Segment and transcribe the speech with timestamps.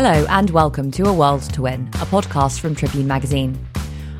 [0.00, 3.58] Hello, and welcome to A World to Win, a podcast from Tribune Magazine.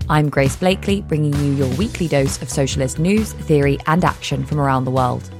[0.08, 4.58] I'm Grace Blakeley, bringing you your weekly dose of socialist news, theory, and action from
[4.58, 5.30] around the world.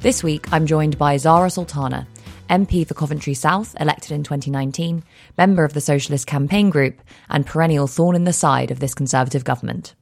[0.00, 2.08] This week, I'm joined by Zara Sultana,
[2.50, 5.04] MP for Coventry South, elected in 2019,
[5.38, 7.00] member of the Socialist Campaign Group,
[7.30, 9.94] and perennial thorn in the side of this Conservative government.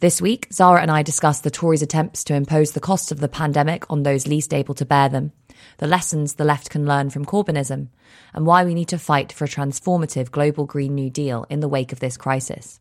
[0.00, 3.28] This week, Zara and I discuss the Tories' attempts to impose the costs of the
[3.28, 5.32] pandemic on those least able to bear them,
[5.78, 7.88] the lessons the left can learn from Corbynism,
[8.34, 11.68] and why we need to fight for a transformative global Green New Deal in the
[11.68, 12.80] wake of this crisis.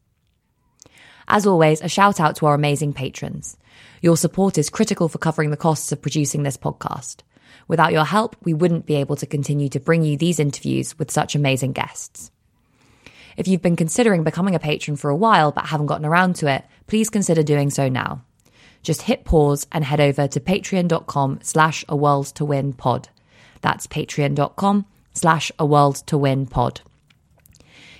[1.27, 3.57] As always, a shout out to our amazing patrons.
[4.01, 7.21] Your support is critical for covering the costs of producing this podcast.
[7.67, 11.11] Without your help, we wouldn't be able to continue to bring you these interviews with
[11.11, 12.31] such amazing guests.
[13.37, 16.47] If you've been considering becoming a patron for a while but haven't gotten around to
[16.47, 18.23] it, please consider doing so now
[18.83, 23.09] just hit pause and head over to patreon.com slash a world to win pod.
[23.61, 26.81] That's patreon.com slash a world to win pod.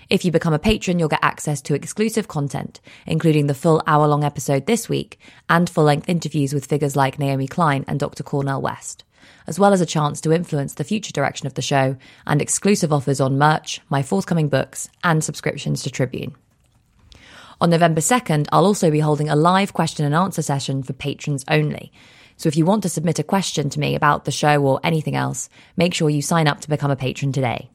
[0.09, 4.07] If you become a patron, you'll get access to exclusive content, including the full hour
[4.07, 8.21] long episode this week and full length interviews with figures like Naomi Klein and Dr.
[8.21, 9.05] Cornel West,
[9.47, 11.95] as well as a chance to influence the future direction of the show
[12.27, 16.35] and exclusive offers on merch, my forthcoming books, and subscriptions to Tribune.
[17.61, 21.45] On November 2nd, I'll also be holding a live question and answer session for patrons
[21.47, 21.91] only.
[22.35, 25.15] So if you want to submit a question to me about the show or anything
[25.15, 27.69] else, make sure you sign up to become a patron today.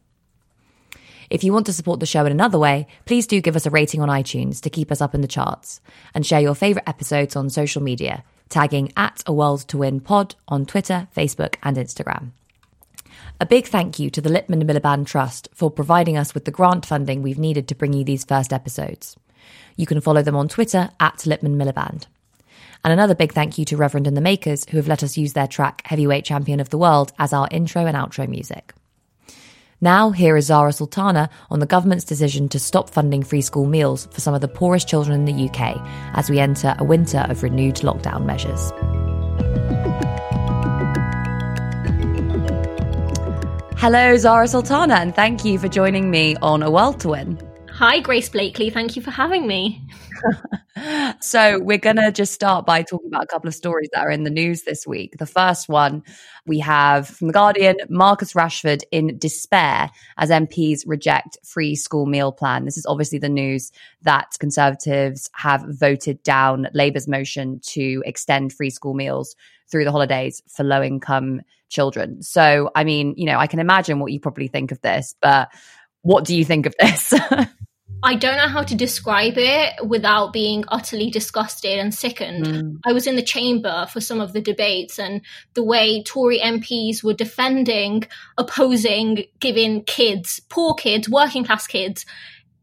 [1.30, 3.70] If you want to support the show in another way, please do give us a
[3.70, 5.80] rating on iTunes to keep us up in the charts
[6.14, 10.34] and share your favourite episodes on social media, tagging at a world to win pod
[10.48, 12.32] on Twitter, Facebook, and Instagram.
[13.40, 16.84] A big thank you to the Lipman Miliband Trust for providing us with the grant
[16.84, 19.16] funding we've needed to bring you these first episodes.
[19.76, 22.06] You can follow them on Twitter at Lipman Miliband.
[22.84, 25.32] And another big thank you to Reverend and the Makers, who have let us use
[25.32, 28.72] their track Heavyweight Champion of the World as our intro and outro music.
[29.80, 34.06] Now, here is Zara Sultana on the government's decision to stop funding free school meals
[34.10, 35.76] for some of the poorest children in the UK
[36.14, 38.72] as we enter a winter of renewed lockdown measures.
[43.78, 47.45] Hello, Zara Sultana, and thank you for joining me on A World to Win.
[47.78, 48.70] Hi, Grace Blakeley.
[48.70, 49.86] Thank you for having me.
[51.20, 54.10] so, we're going to just start by talking about a couple of stories that are
[54.10, 55.18] in the news this week.
[55.18, 56.02] The first one
[56.46, 62.32] we have from The Guardian Marcus Rashford in despair as MPs reject free school meal
[62.32, 62.64] plan.
[62.64, 68.70] This is obviously the news that Conservatives have voted down Labour's motion to extend free
[68.70, 69.36] school meals
[69.70, 72.22] through the holidays for low income children.
[72.22, 75.50] So, I mean, you know, I can imagine what you probably think of this, but
[76.00, 77.12] what do you think of this?
[78.06, 82.46] I don't know how to describe it without being utterly disgusted and sickened.
[82.46, 82.78] Mm.
[82.86, 85.22] I was in the chamber for some of the debates, and
[85.54, 88.04] the way Tory MPs were defending,
[88.38, 92.06] opposing giving kids, poor kids, working class kids,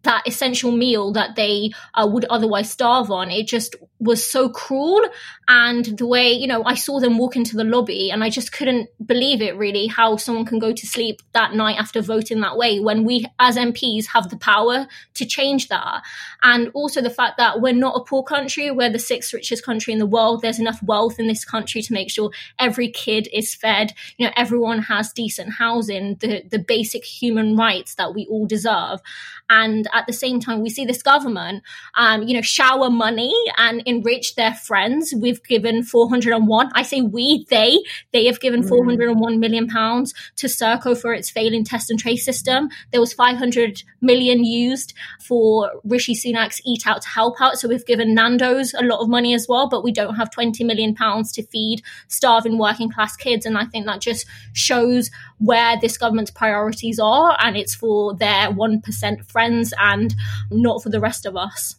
[0.04, 3.30] that essential meal that they uh, would otherwise starve on.
[3.30, 5.02] It just was so cruel.
[5.48, 8.52] And the way, you know, I saw them walk into the lobby and I just
[8.52, 12.58] couldn't believe it really how someone can go to sleep that night after voting that
[12.58, 16.02] way when we as MPs have the power to change that.
[16.44, 19.94] And also the fact that we're not a poor country, we're the sixth richest country
[19.94, 20.42] in the world.
[20.42, 24.34] There's enough wealth in this country to make sure every kid is fed, you know,
[24.36, 29.02] everyone has decent housing, the, the basic human rights that we all deserve.
[29.50, 31.64] And at the same time, we see this government,
[31.96, 35.14] um, you know, shower money and enrich their friends.
[35.16, 36.72] We've given 401.
[36.74, 37.80] I say we, they,
[38.12, 38.70] they have given mm.
[38.70, 42.70] 401 million pounds to Serco for its failing test and trace system.
[42.92, 47.58] There was 500 million used for Rishi Sunak's Eat Out to help out.
[47.58, 50.64] So we've given Nando's a lot of money as well, but we don't have 20
[50.64, 53.46] million pounds to feed starving working class kids.
[53.46, 55.10] And I think that just shows
[55.40, 57.38] where this government's priorities are.
[57.40, 60.16] And it's for their 1% friends and
[60.52, 61.76] not for the rest of us.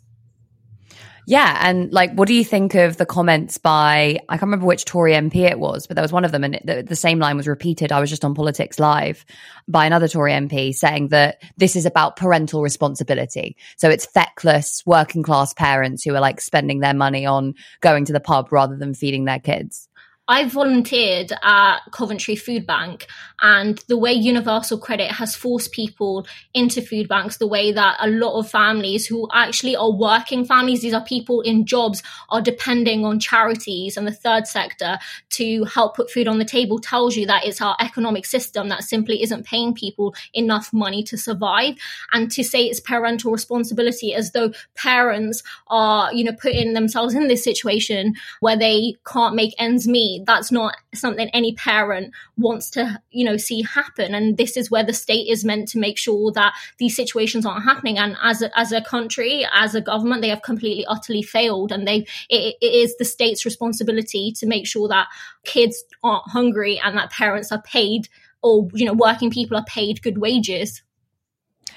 [1.26, 1.59] Yeah.
[1.62, 5.12] And like, what do you think of the comments by, I can't remember which Tory
[5.12, 7.49] MP it was, but there was one of them and the, the, same line was
[7.49, 7.93] repeated.
[7.93, 9.25] I was just on Politics Live
[9.67, 13.56] by another Tory MP saying that this is about parental responsibility.
[13.76, 18.12] So it's feckless working class parents who are like spending their money on going to
[18.12, 19.88] the pub rather than feeding their kids.
[20.26, 23.06] I volunteered at Coventry Food Bank,
[23.43, 28.09] and the way Universal Credit has forced people into food banks, the way that a
[28.09, 33.05] lot of families who actually are working families, these are people in jobs, are depending
[33.05, 34.99] on charities and the third sector
[35.29, 38.82] to help put food on the table, tells you that it's our economic system that
[38.82, 41.75] simply isn't paying people enough money to survive.
[42.12, 47.29] And to say it's parental responsibility as though parents are, you know, putting themselves in
[47.29, 53.00] this situation where they can't make ends meet that's not something any parent wants to
[53.11, 54.14] you know see happen.
[54.14, 57.64] And this is where the state is meant to make sure that these situations aren't
[57.64, 57.99] happening.
[57.99, 61.72] And as a, as a country as a government they have completely utterly failed.
[61.72, 65.08] And they it, it is the state's responsibility to make sure that
[65.44, 68.08] kids aren't hungry and that parents are paid
[68.43, 70.82] or you know working people are paid good wages.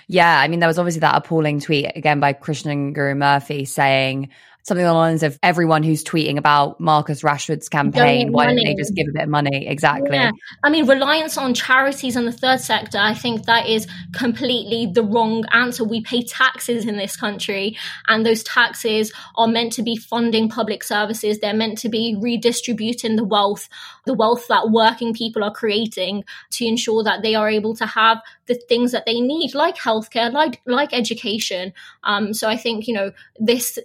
[0.10, 4.30] Yeah, I mean, there was obviously that appalling tweet again by Krishnan Guru Murthy saying,
[4.68, 8.76] something along the lines of everyone who's tweeting about Marcus Rashford's campaign, why don't they
[8.76, 9.66] just give a bit of money?
[9.66, 10.18] Exactly.
[10.18, 10.32] Yeah.
[10.62, 15.04] I mean, reliance on charities and the third sector, I think that is completely the
[15.04, 15.86] wrong answer.
[15.86, 17.78] We pay taxes in this country,
[18.08, 21.40] and those taxes are meant to be funding public services.
[21.40, 23.70] They're meant to be redistributing the wealth,
[24.08, 28.20] the wealth that working people are creating to ensure that they are able to have
[28.48, 31.74] the things that they need, like healthcare, like like education.
[32.04, 33.78] Um, so I think you know this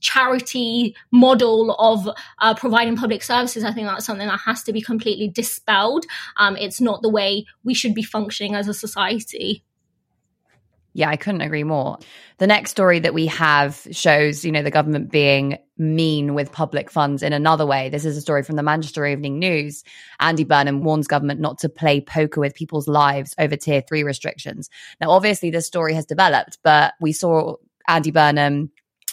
[0.00, 2.08] charity model of
[2.38, 6.04] uh, providing public services, I think that's something that has to be completely dispelled.
[6.36, 9.64] Um, it's not the way we should be functioning as a society.
[10.94, 11.98] Yeah, I couldn't agree more.
[12.36, 16.90] The next story that we have shows, you know, the government being mean with public
[16.90, 17.88] funds in another way.
[17.88, 19.84] This is a story from the Manchester Evening News.
[20.20, 24.68] Andy Burnham warns government not to play poker with people's lives over tier three restrictions.
[25.00, 27.56] Now, obviously, this story has developed, but we saw
[27.88, 28.70] Andy Burnham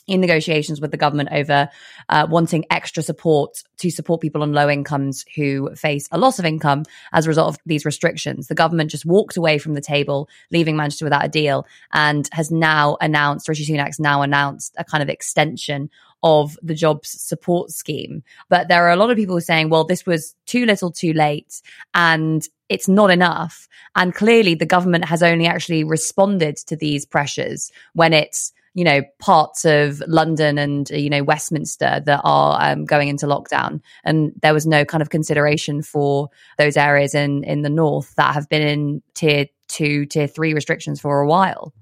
[0.09, 1.69] in negotiations with the government over
[2.09, 6.45] uh, wanting extra support to support people on low incomes who face a loss of
[6.45, 6.83] income
[7.13, 8.47] as a result of these restrictions.
[8.47, 12.51] The government just walked away from the table, leaving Manchester without a deal, and has
[12.51, 15.89] now announced, Rishi Sunak's now announced a kind of extension
[16.23, 18.23] of the jobs support scheme.
[18.49, 21.61] But there are a lot of people saying, well, this was too little too late
[21.93, 23.67] and it's not enough.
[23.95, 29.01] And clearly the government has only actually responded to these pressures when it's you know,
[29.19, 33.81] parts of London and, you know, Westminster that are um, going into lockdown.
[34.03, 38.33] And there was no kind of consideration for those areas in, in the north that
[38.33, 41.73] have been in tier two, tier three restrictions for a while.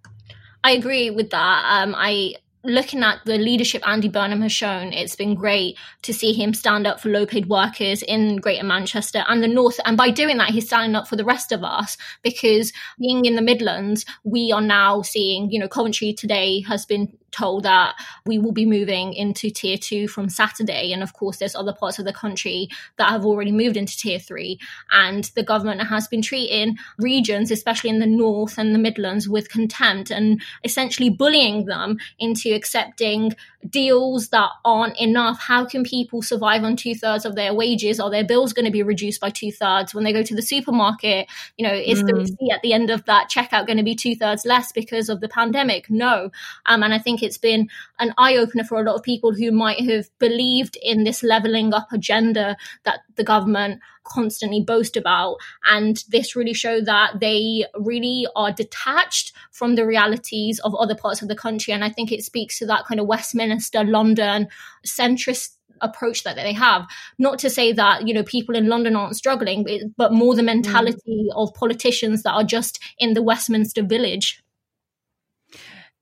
[0.63, 1.63] I agree with that.
[1.65, 2.35] Um, I
[2.67, 6.85] looking at the leadership Andy Burnham has shown, it's been great to see him stand
[6.85, 9.79] up for low paid workers in Greater Manchester and the North.
[9.85, 13.35] And by doing that, he's standing up for the rest of us because being in
[13.35, 17.95] the Midlands, we are now seeing, you know, Coventry today has been told that
[18.25, 20.91] we will be moving into tier two from Saturday.
[20.91, 24.19] And of course, there's other parts of the country that have already moved into tier
[24.19, 24.59] three.
[24.91, 29.49] And the government has been treating regions, especially in the North and the Midlands, with
[29.49, 33.33] contempt and essentially bullying them into accepting
[33.67, 35.39] deals that aren't enough.
[35.39, 37.99] How can people survive on two thirds of their wages?
[37.99, 40.41] Are their bills going to be reduced by two thirds when they go to the
[40.41, 41.27] supermarket?
[41.57, 42.07] You know, is mm.
[42.07, 45.09] the receipt at the end of that checkout going to be two thirds less because
[45.09, 45.89] of the pandemic?
[45.89, 46.31] No.
[46.65, 47.69] Um, and I think it's been
[47.99, 51.73] an eye opener for a lot of people who might have believed in this leveling
[51.73, 55.37] up agenda that the government constantly boast about.
[55.65, 61.21] And this really showed that they really are detached from the realities of other parts
[61.21, 61.73] of the country.
[61.73, 64.47] And I think it speaks to that kind of Westminster, London
[64.85, 66.87] centrist approach that they have.
[67.17, 71.29] Not to say that, you know, people in London aren't struggling, but more the mentality
[71.29, 71.35] mm.
[71.35, 74.43] of politicians that are just in the Westminster village.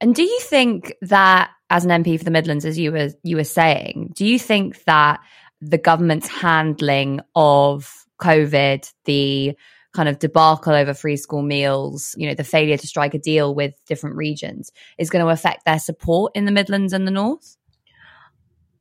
[0.02, 3.38] And do you think that as an MP for the Midlands, as you were you
[3.38, 5.20] were saying, do you think that
[5.62, 9.58] the government's handling of COVID, the
[9.94, 13.56] kind of debacle over free school meals, you know, the failure to strike a deal
[13.56, 17.58] with different regions is going to affect their support in the Midlands and the North?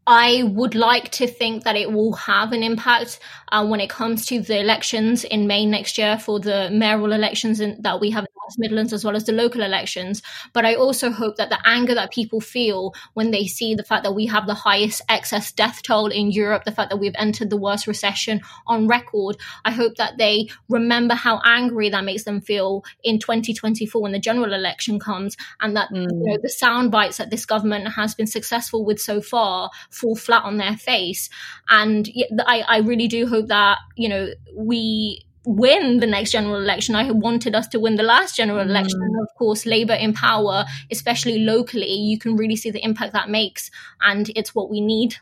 [0.07, 4.27] I would like to think that it will have an impact uh, when it comes
[4.27, 8.27] to the elections in May next year for the mayoral elections in, that we have
[8.45, 10.23] West Midlands as well as the local elections.
[10.53, 14.05] But I also hope that the anger that people feel when they see the fact
[14.05, 17.51] that we have the highest excess death toll in Europe, the fact that we've entered
[17.51, 22.41] the worst recession on record, I hope that they remember how angry that makes them
[22.41, 26.03] feel in 2024 when the general election comes, and that mm.
[26.03, 30.17] you know, the sound bites that this government has been successful with so far fall
[30.17, 31.31] flat on their face.
[31.69, 32.09] And
[32.47, 36.95] I, I really do hope that, you know, we win the next general election.
[36.95, 38.69] I wanted us to win the last general mm.
[38.69, 39.01] election.
[39.03, 43.29] And of course, Labour in power, especially locally, you can really see the impact that
[43.29, 43.71] makes.
[44.01, 45.17] And it's what we need.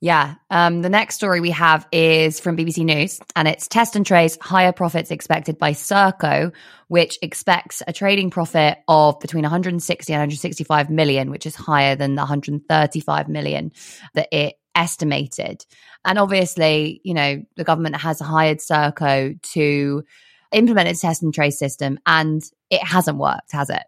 [0.00, 0.34] Yeah.
[0.50, 4.36] Um, the next story we have is from BBC News, and it's Test and Trace
[4.42, 6.52] higher profits expected by Serco,
[6.88, 12.14] which expects a trading profit of between 160 and 165 million, which is higher than
[12.14, 13.72] the 135 million
[14.12, 15.66] that it estimated.
[16.04, 20.04] And obviously, you know, the government has hired Serco to
[20.52, 23.82] implement its test and trace system, and it hasn't worked, has it?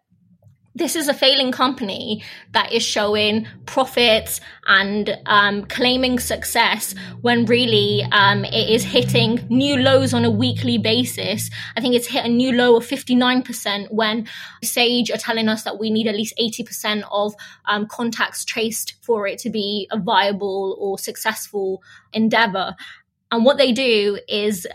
[0.79, 8.03] This is a failing company that is showing profits and um, claiming success when really
[8.11, 11.49] um, it is hitting new lows on a weekly basis.
[11.75, 14.27] I think it's hit a new low of 59% when
[14.63, 19.27] Sage are telling us that we need at least 80% of um, contacts traced for
[19.27, 21.83] it to be a viable or successful
[22.13, 22.75] endeavor.
[23.31, 24.65] And what they do is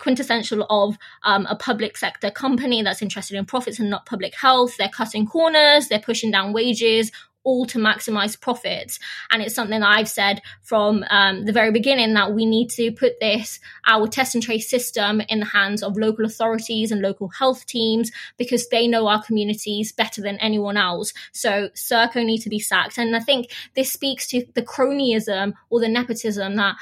[0.00, 4.76] quintessential of um, a public sector company that's interested in profits and not public health.
[4.76, 8.98] They're cutting corners, they're pushing down wages, all to maximize profits.
[9.30, 12.92] And it's something that I've said from um, the very beginning that we need to
[12.92, 17.28] put this, our test and trace system, in the hands of local authorities and local
[17.28, 21.12] health teams because they know our communities better than anyone else.
[21.32, 22.98] So Serco need to be sacked.
[22.98, 26.76] And I think this speaks to the cronyism or the nepotism that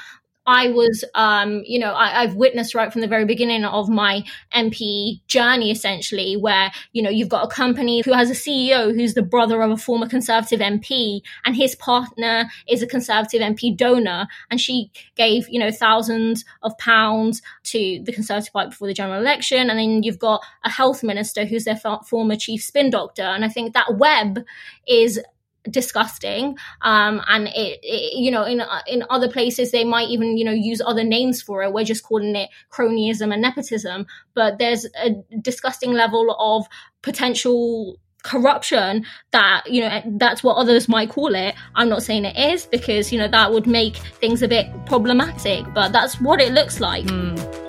[0.49, 4.23] I was, um, you know, I, have witnessed right from the very beginning of my
[4.51, 9.13] MP journey, essentially, where, you know, you've got a company who has a CEO who's
[9.13, 14.27] the brother of a former Conservative MP, and his partner is a Conservative MP donor.
[14.49, 19.21] And she gave, you know, thousands of pounds to the Conservative Party before the general
[19.21, 19.69] election.
[19.69, 23.21] And then you've got a health minister who's their former chief spin doctor.
[23.21, 24.43] And I think that web
[24.87, 25.19] is
[25.69, 30.45] disgusting um, and it, it, you know in in other places they might even you
[30.45, 31.73] know use other names for it.
[31.73, 36.65] We're just calling it cronyism and nepotism but there's a disgusting level of
[37.01, 41.55] potential corruption that you know that's what others might call it.
[41.75, 45.65] I'm not saying it is because you know that would make things a bit problematic
[45.73, 47.05] but that's what it looks like.
[47.05, 47.68] Mm.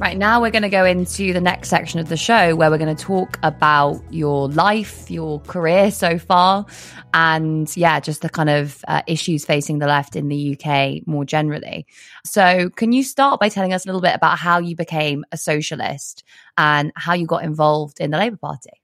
[0.00, 2.78] Right now, we're going to go into the next section of the show where we're
[2.78, 6.64] going to talk about your life, your career so far,
[7.12, 11.26] and yeah, just the kind of uh, issues facing the left in the UK more
[11.26, 11.86] generally.
[12.24, 15.36] So, can you start by telling us a little bit about how you became a
[15.36, 16.24] socialist
[16.56, 18.79] and how you got involved in the Labour Party?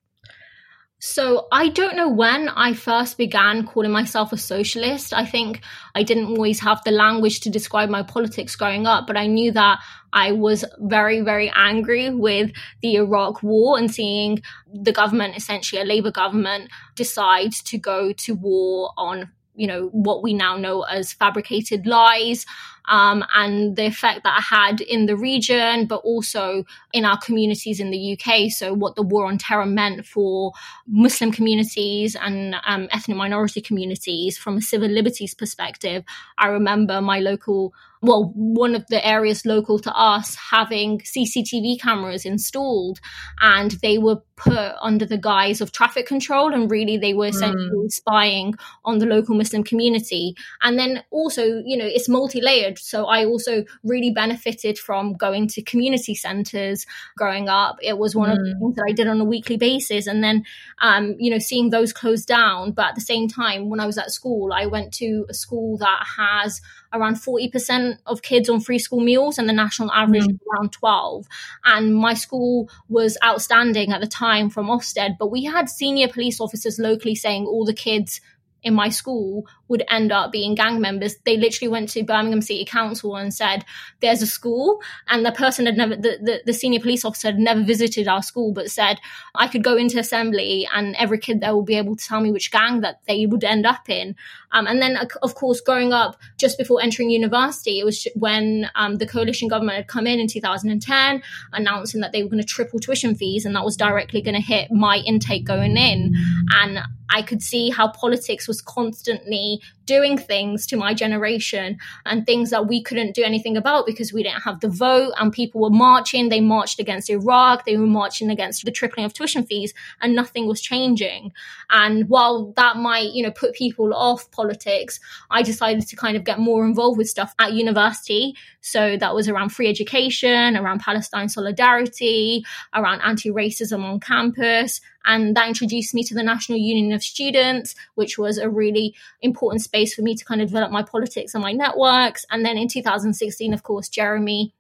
[0.99, 5.13] So I don't know when I first began calling myself a socialist.
[5.13, 5.61] I think
[5.95, 9.53] I didn't always have the language to describe my politics growing up, but I knew
[9.53, 9.81] that
[10.15, 12.51] I was very, very angry with
[12.81, 14.41] the Iraq war and seeing
[14.73, 20.23] the government, essentially a Labour government, decide to go to war on you know what
[20.23, 22.45] we now know as fabricated lies
[22.89, 27.81] um, and the effect that it had in the region, but also in our communities
[27.81, 28.51] in the UK.
[28.51, 30.53] So, what the war on terror meant for
[30.87, 36.05] Muslim communities and um, ethnic minority communities from a civil liberties perspective.
[36.39, 37.73] I remember my local
[38.07, 43.01] well, one of the areas local to us having CCTV cameras installed,
[43.41, 47.87] and they were put under the guise of traffic control, and really they were essentially
[47.87, 47.91] mm.
[47.91, 50.37] spying on the local Muslim community.
[50.63, 52.79] And then also, you know, it's multi layered.
[52.79, 56.87] So I also really benefited from going to community centers
[57.17, 57.79] growing up.
[57.83, 58.33] It was one mm.
[58.33, 58.59] of the mm.
[58.61, 60.07] things that I did on a weekly basis.
[60.07, 60.45] And then,
[60.81, 62.73] um, you know, seeing those close down.
[62.73, 65.79] But at the same time, when I was at school, I went to a school
[65.79, 66.61] that has
[66.97, 70.39] around 40% of kids on free school meals and the national average mm.
[70.53, 71.27] around 12
[71.65, 76.41] and my school was outstanding at the time from ofsted but we had senior police
[76.41, 78.21] officers locally saying all the kids
[78.63, 81.17] in my school would end up being gang members.
[81.25, 83.65] They literally went to Birmingham City Council and said,
[84.01, 87.39] "There's a school," and the person had never, the, the, the, senior police officer had
[87.39, 88.99] never visited our school, but said
[89.35, 92.31] I could go into assembly and every kid there will be able to tell me
[92.31, 94.17] which gang that they would end up in.
[94.53, 98.97] Um, and then, of course, growing up just before entering university, it was when um,
[98.97, 102.79] the coalition government had come in in 2010, announcing that they were going to triple
[102.79, 106.15] tuition fees, and that was directly going to hit my intake going in,
[106.53, 106.79] and
[107.11, 112.51] I could see how politics was constantly money doing things to my generation and things
[112.51, 115.71] that we couldn't do anything about because we didn't have the vote and people were
[115.71, 116.29] marching.
[116.29, 120.47] They marched against Iraq, they were marching against the tripling of tuition fees, and nothing
[120.47, 121.33] was changing.
[121.71, 125.01] And while that might, you know, put people off politics,
[125.31, 128.35] I decided to kind of get more involved with stuff at university.
[128.61, 134.81] So that was around free education, around Palestine solidarity, around anti racism on campus.
[135.07, 139.63] And that introduced me to the National Union of Students, which was a really important
[139.63, 142.25] space for me to kind of develop my politics and my networks.
[142.31, 144.55] And then in 2016, of course, Jeremy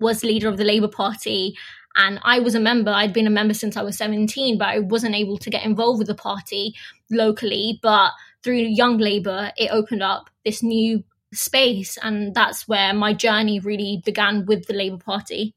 [0.00, 1.56] was leader of the Labour Party.
[1.96, 2.90] And I was a member.
[2.90, 5.98] I'd been a member since I was 17, but I wasn't able to get involved
[5.98, 6.74] with the party
[7.10, 7.78] locally.
[7.82, 11.98] But through Young Labour, it opened up this new space.
[12.02, 15.54] And that's where my journey really began with the Labour Party.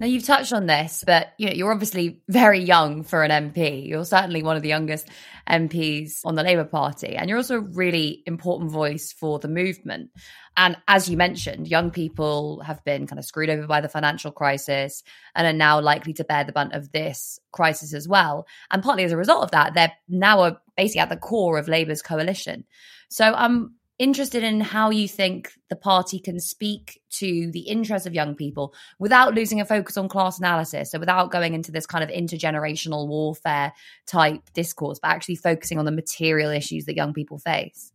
[0.00, 3.86] Now you've touched on this, but you know you're obviously very young for an MP.
[3.86, 5.06] You're certainly one of the youngest
[5.46, 10.10] MPs on the Labour Party, and you're also a really important voice for the movement.
[10.56, 14.32] And as you mentioned, young people have been kind of screwed over by the financial
[14.32, 15.02] crisis
[15.34, 18.46] and are now likely to bear the brunt of this crisis as well.
[18.70, 22.00] And partly as a result of that, they're now basically at the core of Labour's
[22.00, 22.64] coalition.
[23.10, 28.14] So I'm interested in how you think the party can speak to the interests of
[28.14, 30.90] young people without losing a focus on class analysis.
[30.90, 33.72] So, without going into this kind of intergenerational warfare
[34.06, 37.92] type discourse, but actually focusing on the material issues that young people face.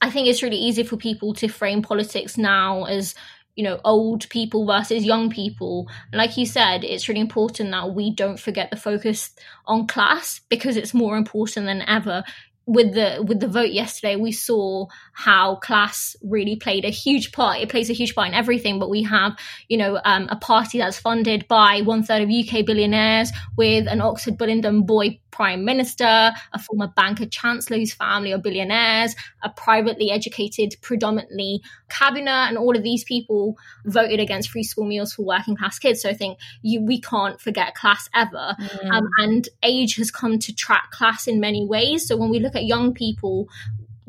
[0.00, 3.14] I think it's really easy for people to frame politics now as
[3.56, 8.14] you know old people versus young people like you said it's really important that we
[8.14, 9.30] don't forget the focus
[9.66, 12.22] on class because it's more important than ever
[12.70, 17.58] with the with the vote yesterday, we saw how class really played a huge part.
[17.58, 18.78] It plays a huge part in everything.
[18.78, 19.36] But we have,
[19.68, 24.00] you know, um, a party that's funded by one third of UK billionaires, with an
[24.00, 30.10] Oxford Bullingdon boy prime minister, a former banker chancellor whose family are billionaires, a privately
[30.10, 35.56] educated, predominantly cabinet, and all of these people voted against free school meals for working
[35.56, 36.02] class kids.
[36.02, 38.56] So I think you, we can't forget class ever.
[38.58, 38.90] Mm.
[38.90, 42.06] Um, and age has come to track class in many ways.
[42.06, 43.48] So when we look at young people,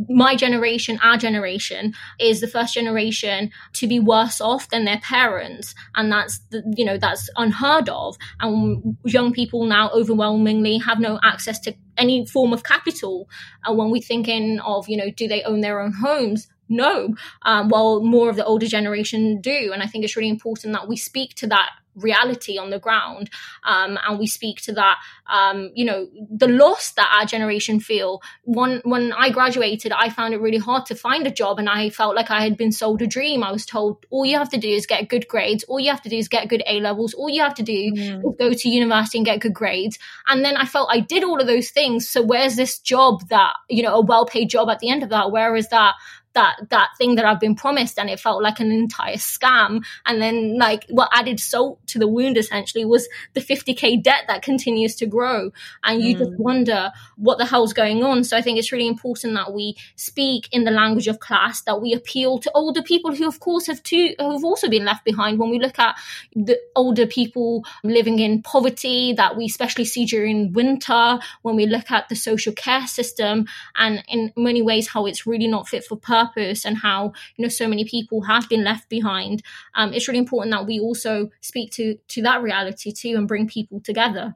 [0.09, 5.75] my generation, our generation, is the first generation to be worse off than their parents,
[5.95, 8.17] and that's the, you know that's unheard of.
[8.39, 13.29] And young people now overwhelmingly have no access to any form of capital.
[13.65, 16.47] And when we're thinking of you know, do they own their own homes?
[16.69, 19.71] No, um, while more of the older generation do.
[19.73, 23.29] And I think it's really important that we speak to that reality on the ground
[23.63, 24.97] um, and we speak to that
[25.31, 28.21] um, you know the loss that our generation feel.
[28.43, 31.89] When when i graduated i found it really hard to find a job and i
[31.89, 33.43] felt like i had been sold a dream.
[33.43, 35.63] I was told all you have to do is get good grades.
[35.65, 37.13] All you have to do is get good a levels.
[37.13, 37.97] All you have to do mm.
[37.97, 39.99] is go to university and get good grades.
[40.27, 42.07] And then i felt i did all of those things.
[42.07, 45.31] So where's this job that you know a well-paid job at the end of that?
[45.31, 45.95] Where is that
[46.33, 49.83] that that thing that I've been promised and it felt like an entire scam.
[50.05, 54.41] And then like what added salt to the wound essentially was the 50k debt that
[54.41, 55.51] continues to grow.
[55.83, 56.19] And you mm.
[56.19, 58.23] just wonder what the hell's going on.
[58.23, 61.81] So I think it's really important that we speak in the language of class, that
[61.81, 65.39] we appeal to older people who of course have too have also been left behind.
[65.39, 65.97] When we look at
[66.33, 71.91] the older people living in poverty that we especially see during winter, when we look
[71.91, 75.97] at the social care system and in many ways how it's really not fit for
[75.97, 79.41] purpose purpose and how you know so many people have been left behind
[79.75, 83.47] um, it's really important that we also speak to to that reality too and bring
[83.47, 84.35] people together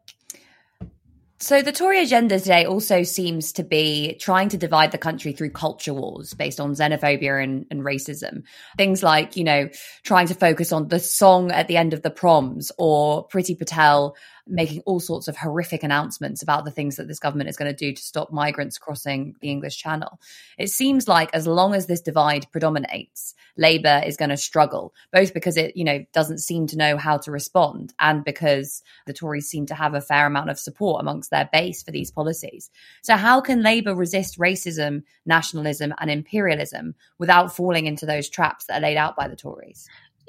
[1.37, 5.49] so the Tory agenda today also seems to be trying to divide the country through
[5.49, 8.43] culture wars based on xenophobia and, and, racism.
[8.77, 9.69] Things like, you know,
[10.03, 14.15] trying to focus on the song at the end of the proms or Priti Patel
[14.47, 17.75] making all sorts of horrific announcements about the things that this government is going to
[17.75, 20.19] do to stop migrants crossing the English Channel.
[20.57, 25.33] It seems like as long as this divide predominates, Labour is going to struggle, both
[25.33, 29.47] because it, you know, doesn't seem to know how to respond and because the Tories
[29.47, 32.69] seem to have a fair amount of support amongst their base for these policies.
[33.01, 38.77] So how can Labour resist racism, nationalism and imperialism without falling into those traps that
[38.77, 39.87] are laid out by the Tories?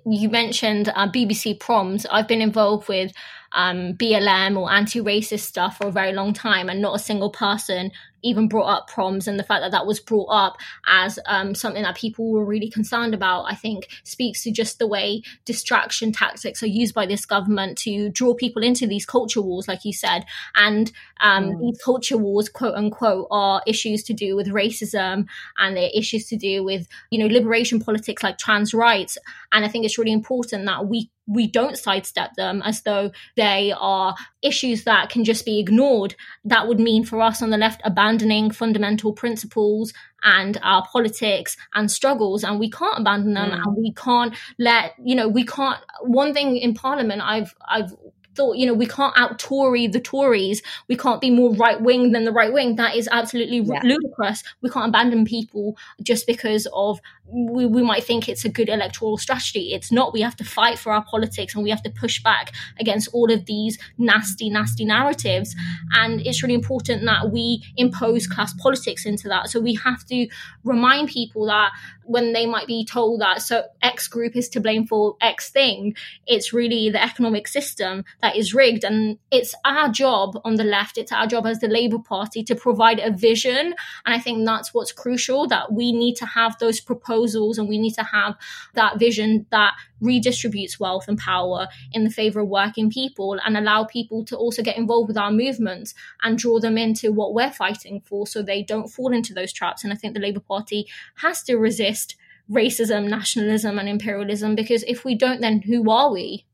[0.09, 2.07] you mentioned uh, BBC proms.
[2.07, 3.13] I've been involved with
[3.53, 7.91] um, BLM or anti-racist stuff for a very long time, and not a single person
[8.27, 10.57] even brought up proms and the fact that that was brought up
[10.87, 14.87] as um, something that people were really concerned about, I think speaks to just the
[14.87, 19.69] way distraction tactics are used by this government to draw people into these culture wars,
[19.69, 20.25] like you said.
[20.57, 21.61] And um, mm.
[21.61, 25.27] these culture wars, quote unquote, are issues to do with racism
[25.59, 29.19] and they're issues to do with, you know, liberation politics like trans rights.
[29.53, 33.73] And I think it's really important that we we don't sidestep them as though they
[33.79, 36.15] are issues that can just be ignored.
[36.45, 41.91] That would mean for us on the left abandoning fundamental principles and our politics and
[41.91, 43.63] struggles, and we can't abandon them, mm.
[43.63, 45.79] and we can't let you know we can't.
[46.01, 47.95] One thing in Parliament, I've I've
[48.37, 50.63] thought, you know, we can't out Tory the Tories.
[50.89, 52.77] We can't be more right wing than the right wing.
[52.77, 53.81] That is absolutely yeah.
[53.83, 54.43] ludicrous.
[54.63, 59.19] We can't abandon people just because of we, we might think it's a good electoral
[59.19, 59.73] strategy.
[59.73, 60.13] It's not.
[60.13, 63.33] We have to fight for our politics and we have to push back against all
[63.33, 65.55] of these nasty, nasty narratives.
[65.93, 69.49] And it's really important that we impose class politics into that.
[69.49, 70.29] So we have to
[70.65, 71.73] remind people that
[72.05, 75.97] when they might be told that so X group is to blame for X thing,
[76.27, 78.83] it's really the economic system that that is rigged.
[78.83, 82.57] And it's our job on the left, it's our job as the Labour Party to
[82.57, 83.73] provide a vision.
[84.05, 87.79] And I think that's what's crucial that we need to have those proposals and we
[87.79, 88.37] need to have
[88.75, 93.85] that vision that redistributes wealth and power in the favor of working people and allow
[93.85, 98.01] people to also get involved with our movements and draw them into what we're fighting
[98.01, 99.85] for so they don't fall into those traps.
[99.85, 102.17] And I think the Labour Party has to resist
[102.51, 106.45] racism, nationalism, and imperialism because if we don't, then who are we?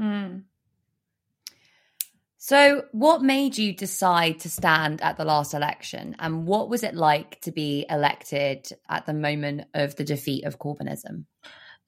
[0.00, 0.42] Mm.
[2.48, 6.94] So, what made you decide to stand at the last election, and what was it
[6.94, 11.24] like to be elected at the moment of the defeat of Corbynism?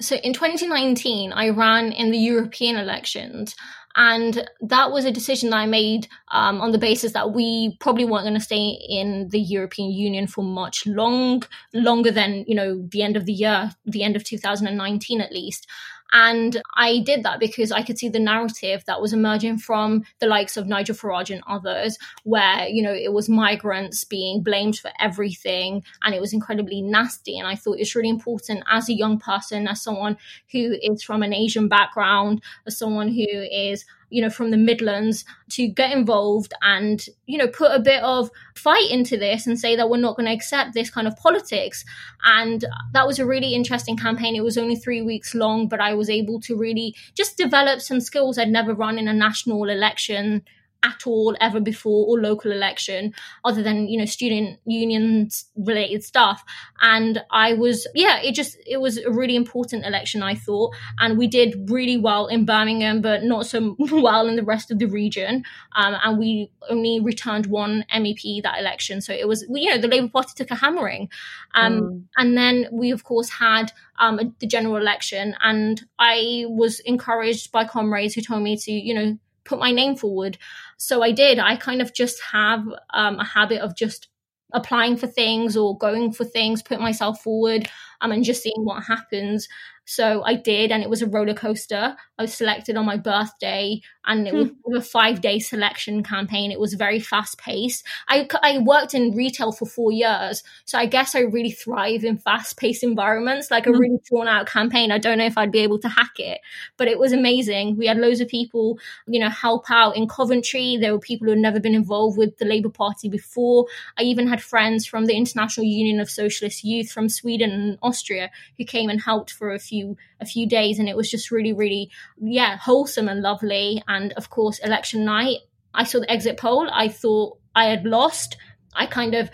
[0.01, 3.55] So, in 2019, I ran in the European elections,
[3.95, 8.05] and that was a decision that I made um, on the basis that we probably
[8.05, 12.85] weren't going to stay in the European Union for much long, longer than you know
[12.91, 15.69] the end of the year, the end of 2019 at least.
[16.13, 20.27] And I did that because I could see the narrative that was emerging from the
[20.27, 24.91] likes of Nigel Farage and others, where, you know, it was migrants being blamed for
[24.99, 27.39] everything and it was incredibly nasty.
[27.39, 30.17] And I thought it's really important as a young person, as someone
[30.53, 35.25] who is from an Asian background, as someone who is you know, from the Midlands
[35.51, 39.77] to get involved and, you know, put a bit of fight into this and say
[39.77, 41.85] that we're not going to accept this kind of politics.
[42.25, 44.35] And that was a really interesting campaign.
[44.35, 48.01] It was only three weeks long, but I was able to really just develop some
[48.01, 50.43] skills I'd never run in a national election
[50.83, 53.13] at all ever before or local election
[53.45, 56.45] other than you know student unions related stuff.
[56.81, 60.75] And i was yeah it just it was a really important election i thought.
[60.99, 64.79] And we did really well in birmingham but not so well in the rest of
[64.79, 65.45] the region.
[65.75, 69.01] Um, and we only returned one mep that election.
[69.01, 71.09] So it was you know the labour party took a hammering.
[71.55, 72.03] Um, mm.
[72.17, 75.35] and then we of course had um, the general election.
[75.43, 79.97] And i was encouraged by comrades who told me to you know put my name
[79.97, 80.39] forward.
[80.79, 81.39] So I did.
[81.39, 82.65] I kind of just have
[82.95, 84.09] um, a habit of just
[84.55, 87.69] applying for things or going for things, put myself forward
[88.01, 89.47] um, and just seeing what happens.
[89.91, 91.97] So I did, and it was a roller coaster.
[92.19, 94.77] I was selected on my birthday, and it was hmm.
[94.77, 96.53] a five day selection campaign.
[96.53, 97.87] It was very fast paced.
[98.07, 102.19] I, I worked in retail for four years, so I guess I really thrive in
[102.19, 103.79] fast paced environments, like a hmm.
[103.79, 104.93] really drawn out campaign.
[104.93, 106.43] I don't know if I'd be able to hack it,
[106.77, 107.79] but it was amazing.
[107.79, 110.77] We had loads of people, you know, help out in Coventry.
[110.77, 113.65] There were people who had never been involved with the Labour Party before.
[113.99, 118.31] I even had friends from the International Union of Socialist Youth from Sweden and Austria
[118.59, 119.78] who came and helped for a few
[120.21, 123.83] a few days, and it was just really, really, yeah, wholesome and lovely.
[123.87, 125.39] And of course, election night,
[125.75, 126.69] I saw the exit poll.
[126.73, 128.37] I thought I had lost.
[128.75, 129.31] I kind of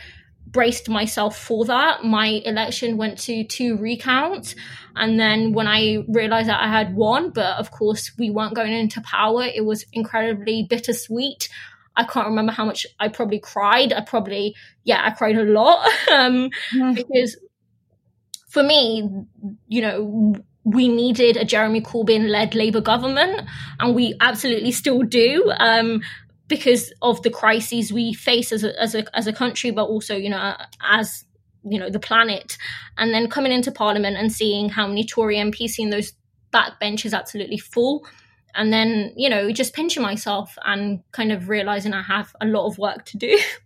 [0.54, 2.04] braced myself for that.
[2.04, 4.54] My election went to two recounts.
[4.96, 8.72] And then when I realized that I had won, but of course we weren't going
[8.72, 11.48] into power, it was incredibly bittersweet.
[11.96, 13.92] I can't remember how much I probably cried.
[13.92, 14.54] I probably,
[14.84, 16.94] yeah, I cried a lot um, mm-hmm.
[16.94, 17.36] because
[18.54, 19.10] for me,
[19.66, 23.48] you know, we needed a Jeremy Corbyn led Labour government,
[23.80, 25.52] and we absolutely still do.
[25.58, 26.02] Um,
[26.46, 30.14] because of the crises we face as a, as a as a country, but also
[30.14, 31.24] you know as
[31.64, 32.56] you know the planet,
[32.96, 36.12] and then coming into Parliament and seeing how many Tory MPs seeing those
[36.52, 38.06] back benches absolutely full,
[38.54, 42.68] and then you know just pinching myself and kind of realizing I have a lot
[42.68, 43.36] of work to do.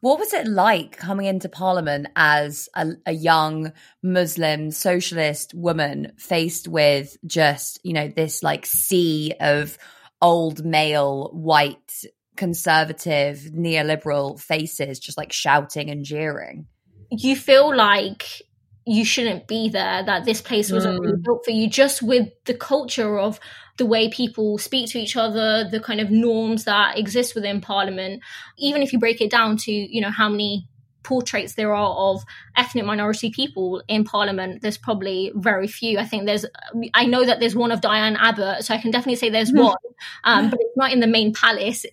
[0.00, 6.68] What was it like coming into Parliament as a, a, young Muslim socialist woman faced
[6.68, 9.76] with just, you know, this like sea of
[10.22, 12.04] old male, white,
[12.36, 16.66] conservative, neoliberal faces just like shouting and jeering?
[17.10, 18.42] You feel like
[18.88, 21.04] you shouldn't be there, that this place wasn't mm.
[21.04, 23.38] really built for you, just with the culture of
[23.76, 28.22] the way people speak to each other, the kind of norms that exist within Parliament.
[28.56, 30.68] Even if you break it down to, you know, how many
[31.04, 32.24] portraits there are of
[32.56, 35.98] ethnic minority people in Parliament, there's probably very few.
[35.98, 36.44] I think there's,
[36.94, 39.76] I know that there's one of Diane Abbott, so I can definitely say there's one,
[40.24, 41.84] um, but it's not in the main palace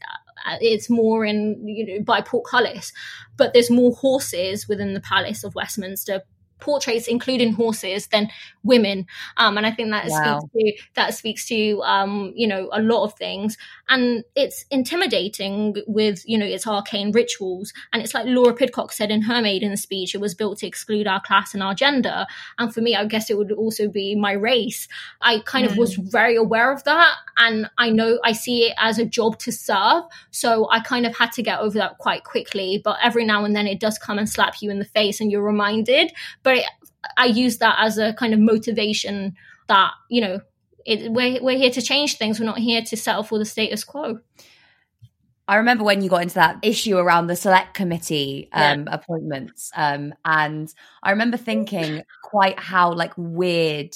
[0.62, 2.94] it's more in you know by portcullis
[3.38, 6.22] but there's more horses within the palace of westminster
[6.66, 8.30] portraits, including horses, than
[8.64, 9.06] women.
[9.38, 10.40] Um, and I think that wow.
[10.40, 13.58] speaks to that speaks to um, you know a lot of things.
[13.88, 17.72] And it's intimidating with you know its arcane rituals.
[17.94, 21.08] And it's like Laura Pidcock said in her maiden speech, it was built to exclude
[21.08, 22.26] our class and our gender.
[22.58, 24.88] And for me, I guess it would also be my race.
[25.22, 25.72] I kind mm.
[25.72, 29.38] of was very aware of that, and I know I see it as a job
[29.40, 30.04] to serve.
[30.32, 32.82] So I kind of had to get over that quite quickly.
[32.84, 35.32] But every now and then it does come and slap you in the face, and
[35.32, 36.12] you're reminded
[36.44, 36.55] but
[37.18, 39.36] I use that as a kind of motivation
[39.68, 40.42] that, you know,
[40.86, 42.40] it, we're, we're here to change things.
[42.40, 44.20] We're not here to settle for the status quo.
[45.48, 48.96] I remember when you got into that issue around the select committee um, yeah.
[48.96, 53.96] appointments, um, and I remember thinking quite how like weird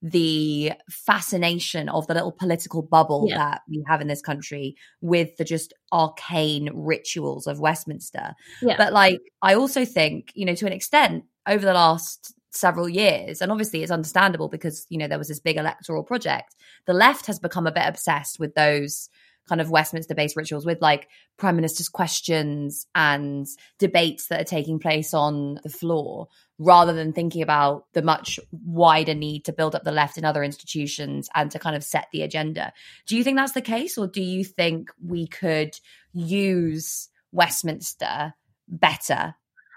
[0.00, 3.36] the fascination of the little political bubble yeah.
[3.36, 8.34] that we have in this country with the just arcane rituals of Westminster.
[8.62, 8.76] Yeah.
[8.76, 13.40] But like, I also think, you know, to an extent, over the last several years,
[13.40, 16.54] and obviously it's understandable because, you know, there was this big electoral project,
[16.86, 19.08] the left has become a bit obsessed with those
[19.48, 23.46] kind of Westminster based rituals with like prime minister's questions and
[23.78, 29.14] debates that are taking place on the floor rather than thinking about the much wider
[29.14, 32.22] need to build up the left in other institutions and to kind of set the
[32.22, 32.72] agenda.
[33.06, 35.78] Do you think that's the case, or do you think we could
[36.12, 38.34] use Westminster
[38.66, 39.34] better?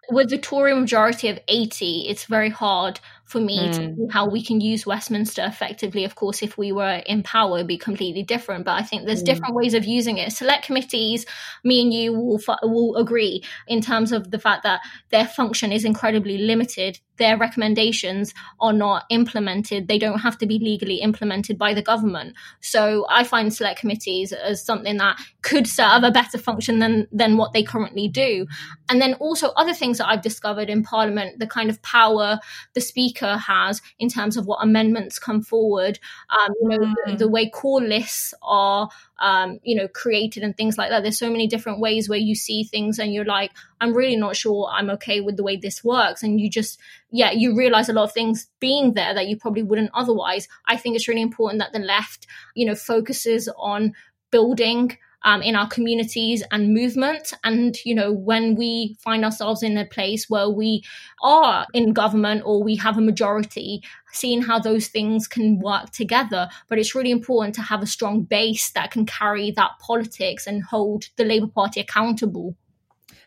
[0.10, 2.99] With the Tory majority of 80, it's very hard
[3.31, 3.75] for me mm.
[3.75, 3.95] to hmm.
[3.95, 6.03] see how we can use Westminster effectively.
[6.03, 8.65] Of course, if we were in power, it'd be completely different.
[8.65, 9.27] But I think there's mm.
[9.27, 10.33] different ways of using it.
[10.33, 11.25] Select committees,
[11.63, 15.85] me and you will will agree in terms of the fact that their function is
[15.85, 16.99] incredibly limited.
[17.17, 19.87] Their recommendations are not implemented.
[19.87, 22.35] They don't have to be legally implemented by the government.
[22.61, 27.37] So I find select committees as something that could serve a better function than than
[27.37, 28.47] what they currently do.
[28.89, 32.39] And then also other things that I've discovered in Parliament, the kind of power
[32.73, 35.99] the speaker Speaker has in terms of what amendments come forward.
[36.29, 36.93] Um, you know, mm.
[37.07, 41.03] the, the, way call lists are, um, you know, created and things like that.
[41.03, 44.36] There's so many different ways where you see things and you're like, I'm really not
[44.36, 46.23] sure I'm okay with the way this works.
[46.23, 46.79] And you just,
[47.12, 50.47] yeah, you realize a lot of things being there that you probably wouldn't otherwise.
[50.67, 53.93] I think it's really important that the left, you know, focuses on
[54.31, 57.34] building um, in our communities and movement.
[57.43, 60.84] And, you know, when we find ourselves in a place where we
[61.21, 66.49] are in government or we have a majority, seeing how those things can work together.
[66.67, 70.63] But it's really important to have a strong base that can carry that politics and
[70.63, 72.55] hold the Labour Party accountable.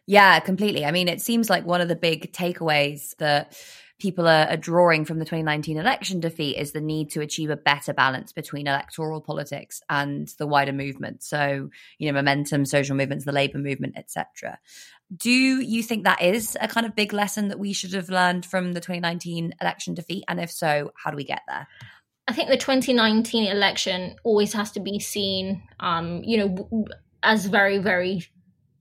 [0.07, 0.85] Yeah, completely.
[0.85, 3.59] I mean, it seems like one of the big takeaways that
[3.98, 7.57] people are, are, drawing from the 2019 election defeat is the need to achieve a
[7.57, 11.22] better balance between electoral politics and the wider movement.
[11.22, 14.59] So, you know, momentum, social movements, the labor movement, etc.
[15.14, 18.44] Do you think that is a kind of big lesson that we should have learned
[18.44, 20.24] from the 2019 election defeat?
[20.28, 21.68] And if so, how do we get there?
[22.26, 26.87] I think the 2019 election always has to be seen, um, you know,
[27.22, 28.26] as very, very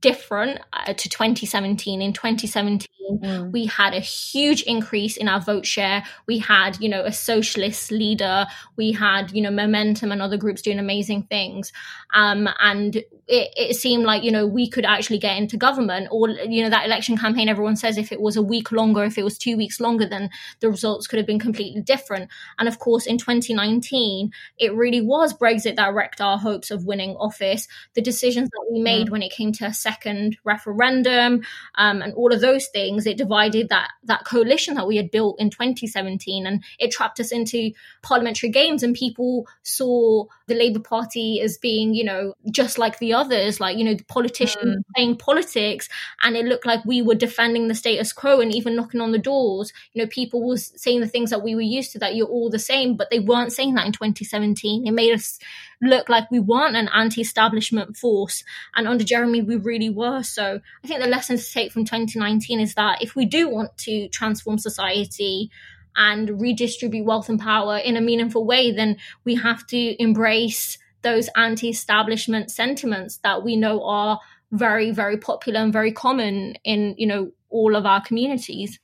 [0.04, 2.02] different uh, to 2017.
[2.02, 3.52] In 2017, mm.
[3.52, 6.04] we had a huge increase in our vote share.
[6.28, 8.46] We had, you know, a socialist leader.
[8.76, 11.72] We had, you know, momentum and other groups doing amazing things.
[12.14, 16.30] Um, and it, it, seemed like you know we could actually get into government or
[16.30, 19.24] you know that election campaign everyone says if it was a week longer if it
[19.24, 23.06] was two weeks longer then the results could have been completely different and of course
[23.06, 28.50] in 2019 it really was brexit that wrecked our hopes of winning office the decisions
[28.50, 31.42] that we made when it came to a second referendum
[31.76, 35.40] um, and all of those things it divided that that coalition that we had built
[35.40, 41.42] in 2017 and it trapped us into parliamentary games and people saw the labour party
[41.42, 44.96] as being you know just like the others, like, you know, the politicians mm.
[44.96, 45.90] playing politics.
[46.22, 49.18] And it looked like we were defending the status quo and even knocking on the
[49.18, 49.74] doors.
[49.94, 52.50] You know, people were saying the things that we were used to, that you're all
[52.50, 54.88] the same, but they weren't saying that in 2017.
[54.88, 55.40] It made us
[55.84, 58.44] look like we weren't an anti-establishment force.
[58.76, 60.24] And under jeremy we really were.
[60.24, 63.78] So i think the lesson to take from 2019 is that if we do want
[63.80, 65.52] to transform society
[65.96, 71.30] and redistribute wealth and power in a meaningful way then we have to embrace those
[71.36, 74.20] anti-establishment sentiments that we know are
[74.52, 78.80] very very popular and very common in you know all of our communities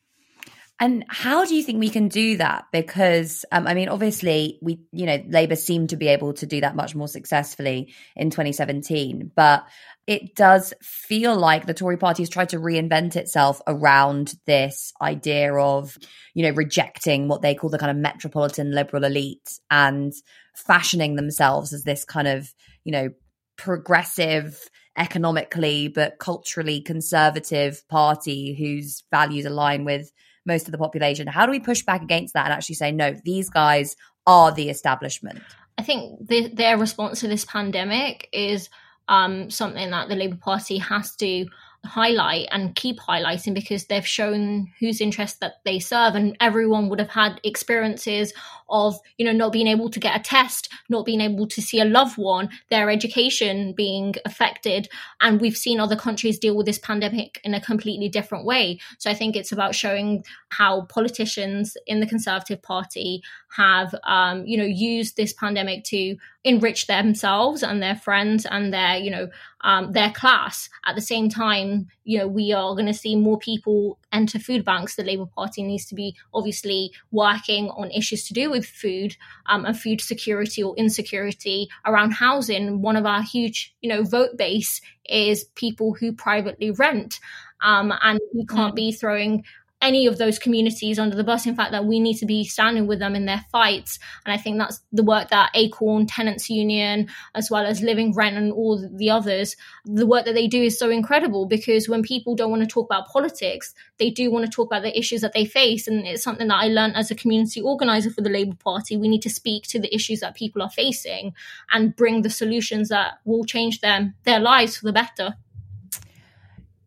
[0.80, 2.65] and how do you think we can do that?
[2.72, 6.62] Because, um, I mean, obviously, we, you know, Labour seemed to be able to do
[6.62, 9.32] that much more successfully in 2017.
[9.36, 9.68] But
[10.08, 15.54] it does feel like the Tory party has tried to reinvent itself around this idea
[15.54, 15.98] of,
[16.34, 20.13] you know, rejecting what they call the kind of metropolitan liberal elite and
[20.56, 23.10] fashioning themselves as this kind of, you know,
[23.58, 30.12] progressive economically but culturally conservative party whose values align with
[30.50, 31.28] most of the population.
[31.28, 33.96] How do we push back against that and actually say, no, these guys
[34.28, 35.40] are the establishment?
[35.78, 38.70] I think the, their response to this pandemic is
[39.08, 41.46] um, something that the Labour Party has to
[41.86, 47.00] highlight and keep highlighting because they've shown whose interest that they serve and everyone would
[47.00, 48.34] have had experiences
[48.70, 51.80] of, you know, not being able to get a test, not being able to see
[51.80, 54.90] a loved one, their education being affected.
[55.22, 58.80] And we've seen other countries deal with this pandemic in a completely different way.
[58.98, 63.22] So I think it's about showing how politicians in the Conservative Party
[63.56, 68.98] have, um, you know, used this pandemic to enrich themselves and their friends and their,
[68.98, 69.30] you know,
[69.62, 70.70] um, their class.
[70.86, 74.65] At the same time, you know, we are going to see more people enter food
[74.65, 74.95] banks.
[74.95, 79.15] The Labour Party needs to be obviously working on issues to do with food
[79.48, 82.82] um, and food security or insecurity around housing.
[82.82, 87.19] One of our huge, you know, vote base is people who privately rent.
[87.62, 88.78] Um, and we can't mm.
[88.78, 89.43] be throwing
[89.82, 91.46] any of those communities under the bus.
[91.46, 94.00] In fact, that we need to be standing with them in their fights.
[94.26, 98.38] And I think that's the work that Acorn, Tenants Union, as well as Living Rent
[98.38, 102.36] and all the others, the work that they do is so incredible because when people
[102.36, 105.34] don't want to talk about politics, they do want to talk about the issues that
[105.34, 105.88] they face.
[105.88, 108.98] And it's something that I learned as a community organizer for the Labour Party.
[108.98, 111.34] We need to speak to the issues that people are facing
[111.72, 115.36] and bring the solutions that will change them, their lives for the better.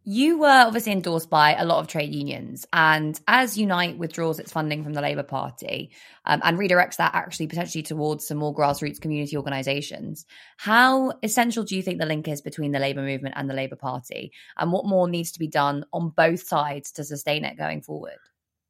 [0.04, 4.50] You were obviously endorsed by a lot of trade unions, and as Unite withdraws its
[4.50, 5.92] funding from the Labour Party
[6.24, 11.76] um, and redirects that actually potentially towards some more grassroots community organisations, how essential do
[11.76, 14.86] you think the link is between the Labour movement and the Labour Party, and what
[14.86, 18.18] more needs to be done on both sides to sustain it going forward?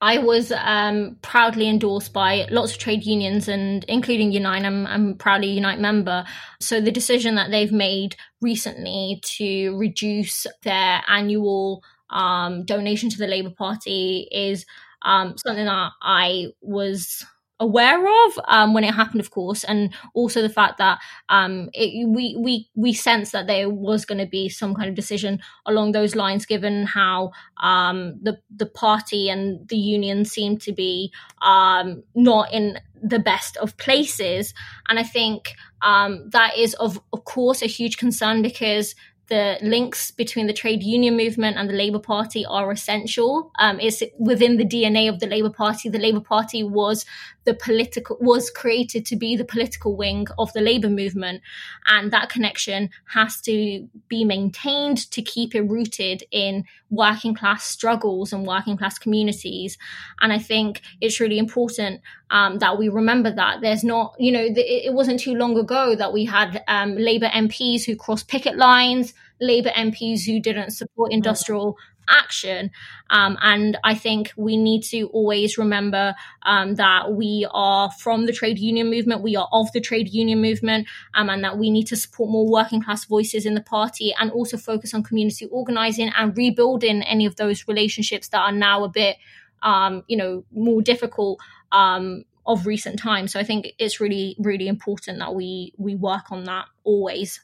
[0.02, 4.64] I was um, proudly endorsed by lots of trade unions and including Unite.
[4.64, 6.24] I'm, I'm proudly a Unite member.
[6.60, 13.28] So the decision that they've made recently to reduce their annual um, donation to the
[13.28, 14.66] Labour Party is
[15.02, 17.24] um, something that I was
[17.62, 20.98] aware of um, when it happened, of course, and also the fact that
[21.28, 24.96] um, it, we we we sense that there was going to be some kind of
[24.96, 27.30] decision along those lines, given how
[27.62, 33.56] um, the the party and the union seem to be um, not in the best
[33.58, 34.52] of places,
[34.88, 38.94] and I think um, that is of of course a huge concern because
[39.32, 43.50] the links between the trade union movement and the Labour Party are essential.
[43.58, 45.88] Um, it's within the DNA of the Labour Party.
[45.88, 47.06] The Labour Party was
[47.44, 51.42] the political was created to be the political wing of the Labour movement,
[51.86, 58.32] and that connection has to be maintained to keep it rooted in working class struggles
[58.32, 59.78] and working class communities.
[60.20, 62.00] And I think it's really important
[62.30, 65.94] um, that we remember that there's not, you know, the, it wasn't too long ago
[65.94, 71.10] that we had um, Labour MPs who crossed picket lines Labour MPs who didn't support
[71.10, 71.14] mm.
[71.14, 71.76] industrial
[72.08, 72.70] action.
[73.10, 78.32] Um, and I think we need to always remember um, that we are from the
[78.32, 81.86] trade union movement, we are of the trade union movement, um, and that we need
[81.88, 86.10] to support more working class voices in the party and also focus on community organizing
[86.16, 89.16] and rebuilding any of those relationships that are now a bit,
[89.62, 91.38] um, you know, more difficult
[91.70, 93.32] um, of recent times.
[93.32, 97.40] So I think it's really, really important that we we work on that always.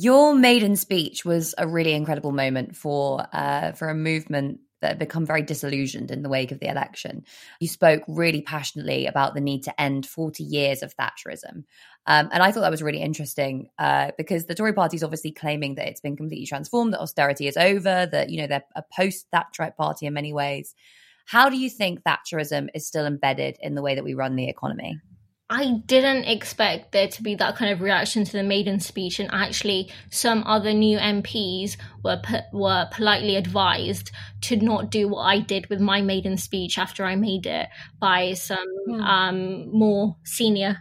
[0.00, 4.98] Your maiden speech was a really incredible moment for uh, for a movement that had
[5.00, 7.24] become very disillusioned in the wake of the election.
[7.58, 11.64] You spoke really passionately about the need to end 40 years of Thatcherism.
[12.06, 15.32] Um, and I thought that was really interesting uh, because the Tory party is obviously
[15.32, 18.84] claiming that it's been completely transformed, that austerity is over, that, you know, they're a
[18.96, 20.76] post Thatcherite party in many ways.
[21.26, 24.48] How do you think Thatcherism is still embedded in the way that we run the
[24.48, 25.00] economy?
[25.50, 29.30] I didn't expect there to be that kind of reaction to the maiden speech, and
[29.32, 32.20] actually, some other new MPs were
[32.52, 34.10] were politely advised
[34.42, 38.34] to not do what I did with my maiden speech after I made it by
[38.34, 38.58] some
[38.88, 39.00] mm.
[39.00, 40.80] um, more senior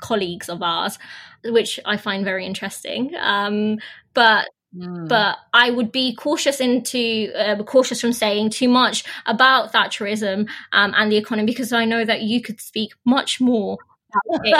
[0.00, 0.98] colleagues of ours,
[1.44, 3.14] which I find very interesting.
[3.16, 3.78] Um,
[4.12, 5.08] but Mm.
[5.08, 10.94] But I would be cautious into uh, cautious from saying too much about Thatcherism um,
[10.96, 13.78] and the economy because I know that you could speak much more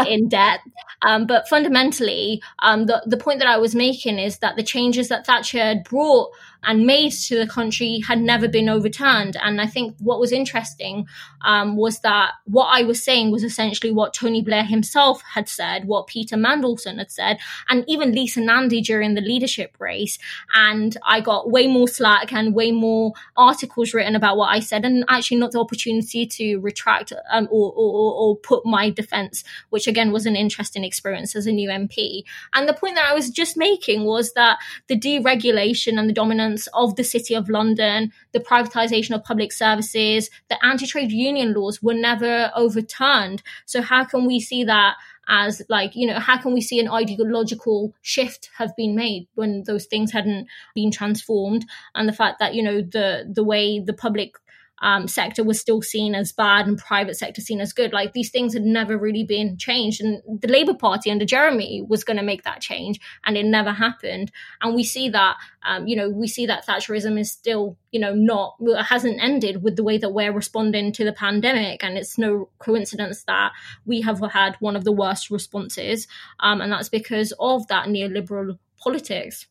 [0.09, 0.69] in depth.
[1.03, 5.09] Um, but fundamentally, um, the, the point that I was making is that the changes
[5.09, 6.31] that Thatcher had brought
[6.62, 9.37] and made to the country had never been overturned.
[9.42, 11.07] And I think what was interesting
[11.42, 15.87] um, was that what I was saying was essentially what Tony Blair himself had said,
[15.87, 20.18] what Peter Mandelson had said, and even Lisa Nandy during the leadership race.
[20.55, 24.85] And I got way more slack and way more articles written about what I said,
[24.85, 29.87] and actually not the opportunity to retract um, or, or, or put my defense, which
[29.87, 32.23] again was an interesting experience as a new MP.
[32.55, 36.50] And the point that I was just making was that the deregulation and the dominance
[36.75, 41.83] of the City of London, the privatization of public services, the anti trade union laws
[41.83, 43.43] were never overturned.
[43.67, 44.97] So, how can we see that?
[45.31, 49.63] as like you know how can we see an ideological shift have been made when
[49.65, 53.93] those things hadn't been transformed and the fact that you know the the way the
[53.93, 54.35] public
[54.81, 57.93] um, sector was still seen as bad and private sector seen as good.
[57.93, 60.01] Like these things had never really been changed.
[60.01, 63.72] And the Labour Party under Jeremy was going to make that change, and it never
[63.72, 64.33] happened.
[64.61, 68.14] And we see that, um, you know, we see that Thatcherism is still, you know,
[68.14, 71.85] not hasn't ended with the way that we're responding to the pandemic.
[71.85, 73.53] And it's no coincidence that
[73.85, 76.09] we have had one of the worst responses,
[76.41, 79.47] um, and that's because of that neoliberal politics.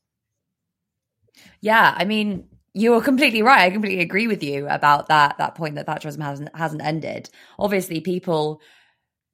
[1.62, 2.48] Yeah, I mean,
[2.80, 3.62] you are completely right.
[3.62, 7.30] I completely agree with you about that that point that Thatcherism hasn't hasn't ended.
[7.58, 8.62] Obviously, people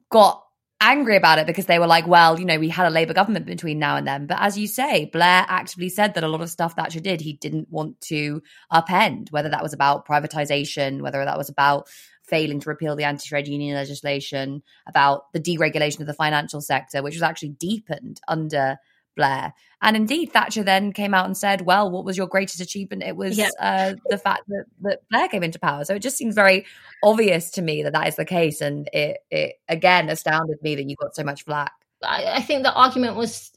[0.09, 0.41] got
[0.81, 3.45] angry about it because they were like, well, you know, we had a Labour government
[3.45, 4.27] between now and then.
[4.27, 7.33] But as you say, Blair actively said that a lot of stuff Thatcher did, he
[7.33, 8.41] didn't want to
[8.71, 11.87] upend, whether that was about privatization, whether that was about
[12.23, 17.15] failing to repeal the anti-trade union legislation, about the deregulation of the financial sector, which
[17.15, 18.77] was actually deepened under
[19.15, 19.53] Blair.
[19.81, 23.03] And indeed, Thatcher then came out and said, "Well, what was your greatest achievement?
[23.03, 26.35] It was uh, the fact that, that Blair came into power." So it just seems
[26.35, 26.65] very
[27.03, 30.89] obvious to me that that is the case, and it it again astounded me that
[30.89, 31.73] you got so much flack.
[32.03, 33.51] I, I think the argument was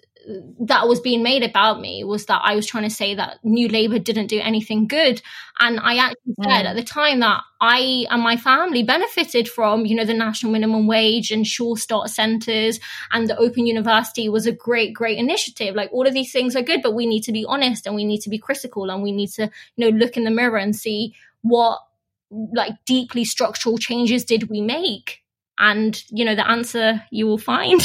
[0.60, 3.68] that was being made about me was that I was trying to say that New
[3.68, 5.22] Labour didn't do anything good.
[5.58, 6.70] And I actually said mm.
[6.70, 10.86] at the time that I and my family benefited from, you know, the national minimum
[10.86, 12.78] wage and sure start centres
[13.10, 15.74] and the Open University was a great, great initiative.
[15.74, 18.04] Like all of these things are good, but we need to be honest and we
[18.04, 20.76] need to be critical and we need to, you know, look in the mirror and
[20.76, 21.80] see what
[22.30, 25.22] like deeply structural changes did we make?
[25.58, 27.80] And, you know, the answer you will find.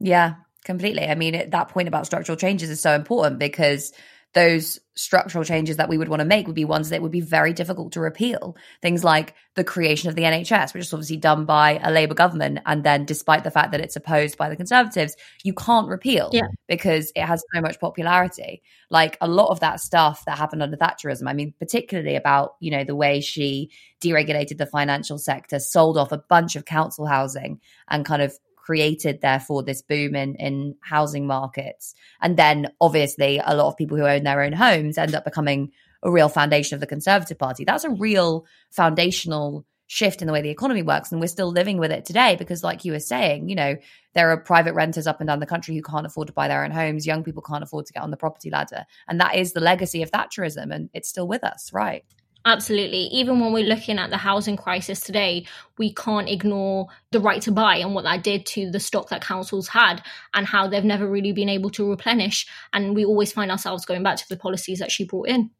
[0.00, 1.04] Yeah, Completely.
[1.06, 3.92] I mean, at that point about structural changes is so important because
[4.34, 7.20] those structural changes that we would want to make would be ones that would be
[7.20, 8.56] very difficult to repeal.
[8.82, 12.58] Things like the creation of the NHS, which is obviously done by a Labour government.
[12.66, 16.48] And then, despite the fact that it's opposed by the Conservatives, you can't repeal yeah.
[16.68, 18.62] because it has so much popularity.
[18.90, 22.72] Like a lot of that stuff that happened under Thatcherism, I mean, particularly about, you
[22.72, 23.70] know, the way she
[24.02, 29.20] deregulated the financial sector, sold off a bunch of council housing and kind of created
[29.20, 31.94] therefore this boom in in housing markets.
[32.22, 35.70] And then obviously a lot of people who own their own homes end up becoming
[36.02, 37.64] a real foundation of the conservative party.
[37.64, 41.76] That's a real foundational shift in the way the economy works and we're still living
[41.76, 43.76] with it today because like you were saying you know
[44.14, 46.64] there are private renters up and down the country who can't afford to buy their
[46.64, 47.06] own homes.
[47.06, 48.86] Young people can't afford to get on the property ladder.
[49.08, 52.04] And that is the legacy of thatcherism and it's still with us right
[52.46, 53.04] Absolutely.
[53.04, 55.46] Even when we're looking at the housing crisis today,
[55.78, 59.24] we can't ignore the right to buy and what that did to the stock that
[59.24, 60.02] councils had
[60.34, 62.46] and how they've never really been able to replenish.
[62.72, 65.50] And we always find ourselves going back to the policies that she brought in.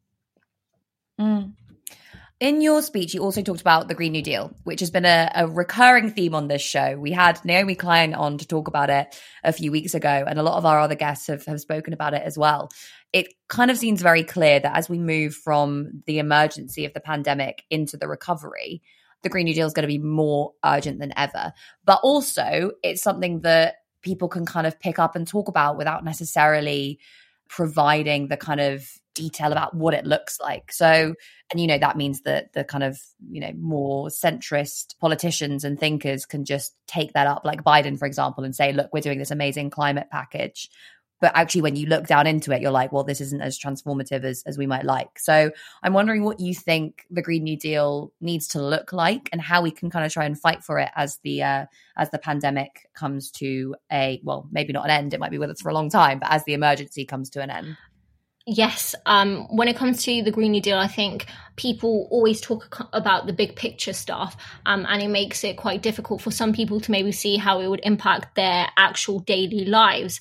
[1.19, 1.55] Mm.
[2.41, 5.31] In your speech, you also talked about the Green New Deal, which has been a,
[5.35, 6.99] a, recurring theme on this show.
[6.99, 10.43] We had Naomi Klein on to talk about it a few weeks ago, and a
[10.43, 12.71] lot of our other guests have, have spoken about it as well.
[13.15, 17.01] It kind of seems very clear that as we move from the emergency of the
[17.01, 18.83] pandemic into the recovery,
[19.23, 21.53] the Green New Deal is going to be more urgent than ever.
[21.85, 26.05] But also, it's something that people can kind of pick up and talk about without
[26.05, 26.99] necessarily
[27.49, 28.85] providing the kind of
[29.15, 30.73] detail about what it looks like.
[30.73, 31.15] So,
[31.53, 32.99] and you know, that means that the kind of,
[33.31, 38.07] you know, more centrist politicians and thinkers can just take that up, like Biden, for
[38.07, 40.69] example, and say, look, we're doing this amazing climate package.
[41.21, 44.25] But actually, when you look down into it, you're like, well, this isn't as transformative
[44.25, 45.19] as, as we might like.
[45.19, 45.51] So
[45.83, 49.63] I'm wondering what you think the Green New Deal needs to look like and how
[49.63, 52.89] we can kind of try and fight for it as the uh, as the pandemic
[52.95, 55.15] comes to a well, maybe not an end.
[55.15, 57.43] It might be with us for a long time, but as the emergency comes to
[57.43, 57.77] an end.
[58.47, 61.25] Yes, um, when it comes to the Green New Deal, I think
[61.57, 64.37] people always talk about the big picture stuff,
[64.67, 67.69] um, and it makes it quite difficult for some people to maybe see how it
[67.69, 70.21] would impact their actual daily lives.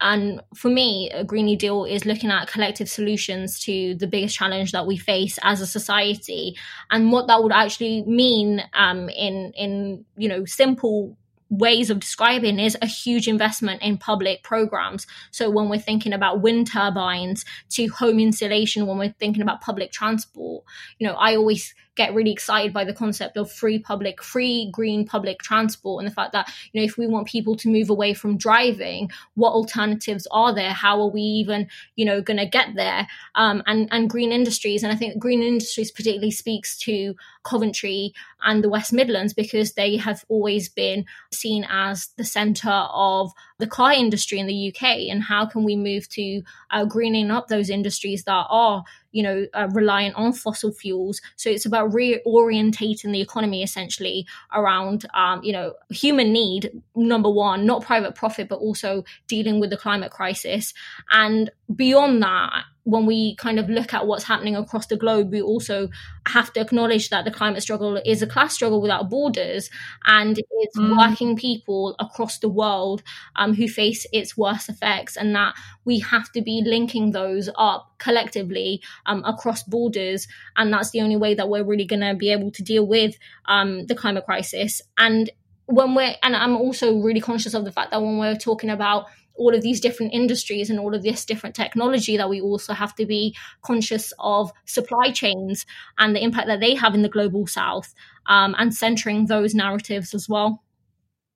[0.00, 4.36] And for me, a Green New Deal is looking at collective solutions to the biggest
[4.36, 6.56] challenge that we face as a society,
[6.90, 11.16] and what that would actually mean um, in in you know simple
[11.52, 15.06] ways of describing is a huge investment in public programs.
[15.30, 19.92] So when we're thinking about wind turbines to home insulation, when we're thinking about public
[19.92, 20.64] transport,
[20.98, 25.06] you know, I always get really excited by the concept of free public, free green
[25.06, 28.14] public transport and the fact that, you know, if we want people to move away
[28.14, 30.70] from driving, what alternatives are there?
[30.70, 33.06] How are we even, you know, going to get there?
[33.34, 34.82] Um, and, and green industries.
[34.82, 37.14] And I think green industries particularly speaks to
[37.44, 38.14] Coventry
[38.44, 43.32] and the West Midlands because they have always been seen as the centre of
[43.62, 46.42] the car industry in the UK and how can we move to
[46.72, 48.82] uh, greening up those industries that are
[49.12, 51.20] you know uh, reliant on fossil fuels.
[51.36, 57.64] So it's about reorientating the economy essentially around um, you know human need number one
[57.64, 60.74] not private profit but also dealing with the climate crisis.
[61.12, 65.40] And beyond that when we kind of look at what's happening across the globe, we
[65.40, 65.88] also
[66.26, 69.70] have to acknowledge that the climate struggle is a class struggle without borders
[70.04, 70.96] and it's mm.
[70.98, 73.02] working people across the world
[73.36, 75.54] um, who face its worst effects, and that
[75.84, 80.26] we have to be linking those up collectively um, across borders.
[80.56, 83.16] And that's the only way that we're really going to be able to deal with
[83.46, 84.82] um, the climate crisis.
[84.98, 85.30] And
[85.66, 89.06] when we're, and I'm also really conscious of the fact that when we're talking about
[89.34, 92.94] all of these different industries and all of this different technology that we also have
[92.94, 95.66] to be conscious of supply chains
[95.98, 97.94] and the impact that they have in the global south
[98.26, 100.62] um, and centering those narratives as well.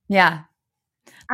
[0.09, 0.43] Yeah.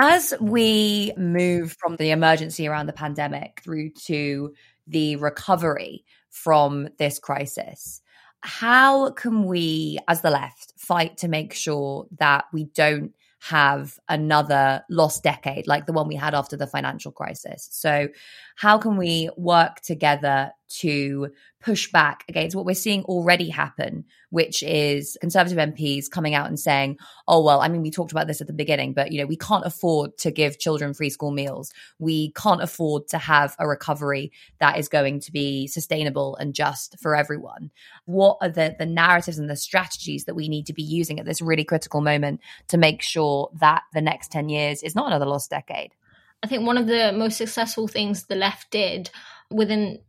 [0.00, 4.54] As we move from the emergency around the pandemic through to
[4.86, 8.02] the recovery from this crisis
[8.42, 14.84] how can we as the left fight to make sure that we don't have another
[14.88, 17.68] lost decade like the one we had after the financial crisis.
[17.72, 18.08] So,
[18.54, 21.28] how can we work together to
[21.60, 26.58] push back against what we're seeing already happen, which is Conservative MPs coming out and
[26.58, 26.98] saying,
[27.28, 29.36] oh, well, I mean, we talked about this at the beginning, but, you know, we
[29.36, 31.72] can't afford to give children free school meals.
[31.98, 36.98] We can't afford to have a recovery that is going to be sustainable and just
[37.00, 37.70] for everyone.
[38.06, 41.26] What are the, the narratives and the strategies that we need to be using at
[41.26, 45.26] this really critical moment to make sure that the next 10 years is not another
[45.26, 45.92] lost decade?
[46.42, 49.10] I think one of the most successful things the left did
[49.50, 50.00] within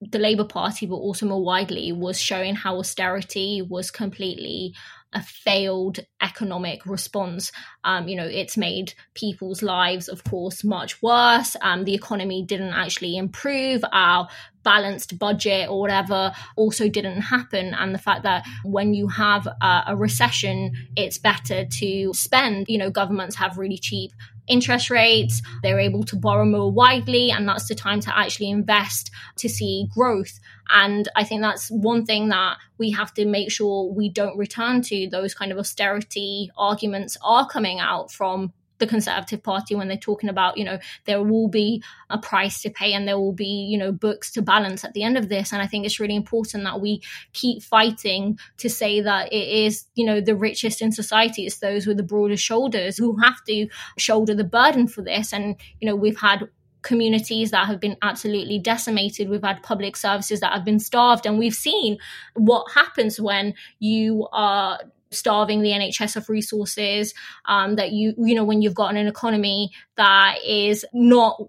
[0.00, 4.74] the Labour Party, but also more widely, was showing how austerity was completely
[5.12, 7.52] a failed economic response.
[7.84, 11.56] Um, you know, it's made people's lives, of course, much worse.
[11.62, 13.82] Um, the economy didn't actually improve.
[13.92, 14.28] Our
[14.62, 17.74] balanced budget or whatever also didn't happen.
[17.74, 22.66] And the fact that when you have a, a recession, it's better to spend.
[22.68, 24.12] You know, governments have really cheap
[24.50, 29.10] interest rates, they're able to borrow more widely, and that's the time to actually invest
[29.36, 30.40] to see growth.
[30.68, 34.82] And I think that's one thing that we have to make sure we don't return
[34.82, 35.08] to.
[35.08, 36.09] Those kind of austerity
[36.56, 41.22] arguments are coming out from the Conservative Party when they're talking about, you know, there
[41.22, 44.84] will be a price to pay and there will be, you know, books to balance
[44.84, 45.52] at the end of this.
[45.52, 47.02] And I think it's really important that we
[47.34, 51.44] keep fighting to say that it is, you know, the richest in society.
[51.44, 55.34] It's those with the broader shoulders who have to shoulder the burden for this.
[55.34, 56.48] And, you know, we've had
[56.82, 59.28] communities that have been absolutely decimated.
[59.28, 61.98] We've had public services that have been starved, and we've seen
[62.32, 64.80] what happens when you are
[65.10, 67.14] starving the NHS of resources,
[67.46, 71.40] um, that you, you know, when you've got an economy that is not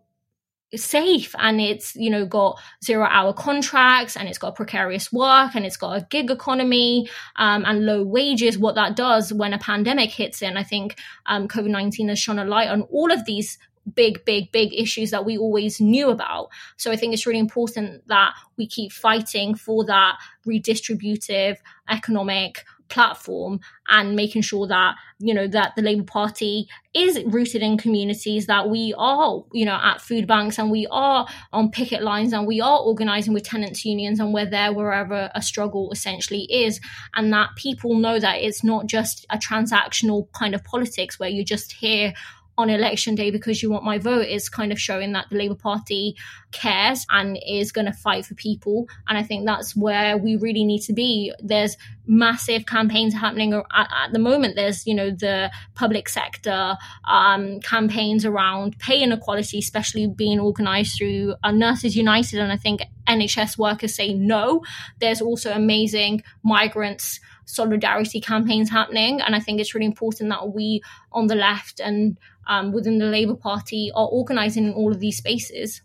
[0.73, 5.65] safe and it's you know got zero hour contracts and it's got precarious work and
[5.65, 10.09] it's got a gig economy um, and low wages what that does when a pandemic
[10.11, 13.57] hits in i think um, covid-19 has shone a light on all of these
[13.95, 16.49] big big big issues that we always knew about.
[16.77, 21.57] So i think it's really important that we keep fighting for that redistributive
[21.89, 27.77] economic platform and making sure that you know that the labour party is rooted in
[27.77, 32.33] communities that we are you know at food banks and we are on picket lines
[32.33, 36.79] and we are organizing with tenants unions and we're there wherever a struggle essentially is.
[37.15, 41.43] And that people know that it's not just a transactional kind of politics where you're
[41.43, 42.13] just hear
[42.57, 45.55] on election day because you want my vote is kind of showing that the Labour
[45.55, 46.15] Party
[46.51, 48.87] cares and is going to fight for people.
[49.07, 51.33] And I think that's where we really need to be.
[51.41, 54.55] There's massive campaigns happening at, at the moment.
[54.55, 56.75] There's, you know, the public sector
[57.09, 62.39] um, campaigns around pay inequality, especially being organised through uh, Nurses United.
[62.39, 64.63] And I think NHS workers say no.
[64.99, 69.21] There's also amazing migrants solidarity campaigns happening.
[69.21, 70.81] And I think it's really important that we
[71.11, 72.17] on the left and
[72.47, 75.81] um, within the Labour Party are organising in all of these spaces.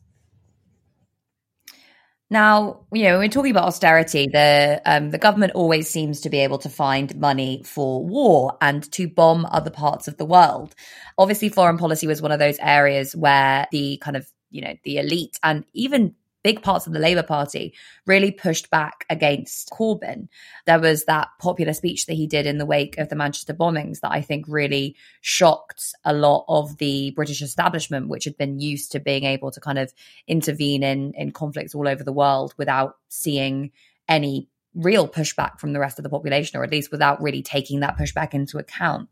[2.28, 4.26] Now, you know, we're talking about austerity.
[4.26, 8.90] The um, the government always seems to be able to find money for war and
[8.92, 10.74] to bomb other parts of the world.
[11.16, 14.98] Obviously, foreign policy was one of those areas where the kind of you know the
[14.98, 16.16] elite and even
[16.46, 17.74] big parts of the Labour Party
[18.06, 20.28] really pushed back against Corbyn.
[20.64, 23.98] There was that popular speech that he did in the wake of the Manchester bombings
[23.98, 28.92] that I think really shocked a lot of the British establishment, which had been used
[28.92, 29.92] to being able to kind of
[30.28, 33.72] intervene in, in conflicts all over the world without seeing
[34.08, 37.80] any real pushback from the rest of the population, or at least without really taking
[37.80, 39.08] that pushback into account.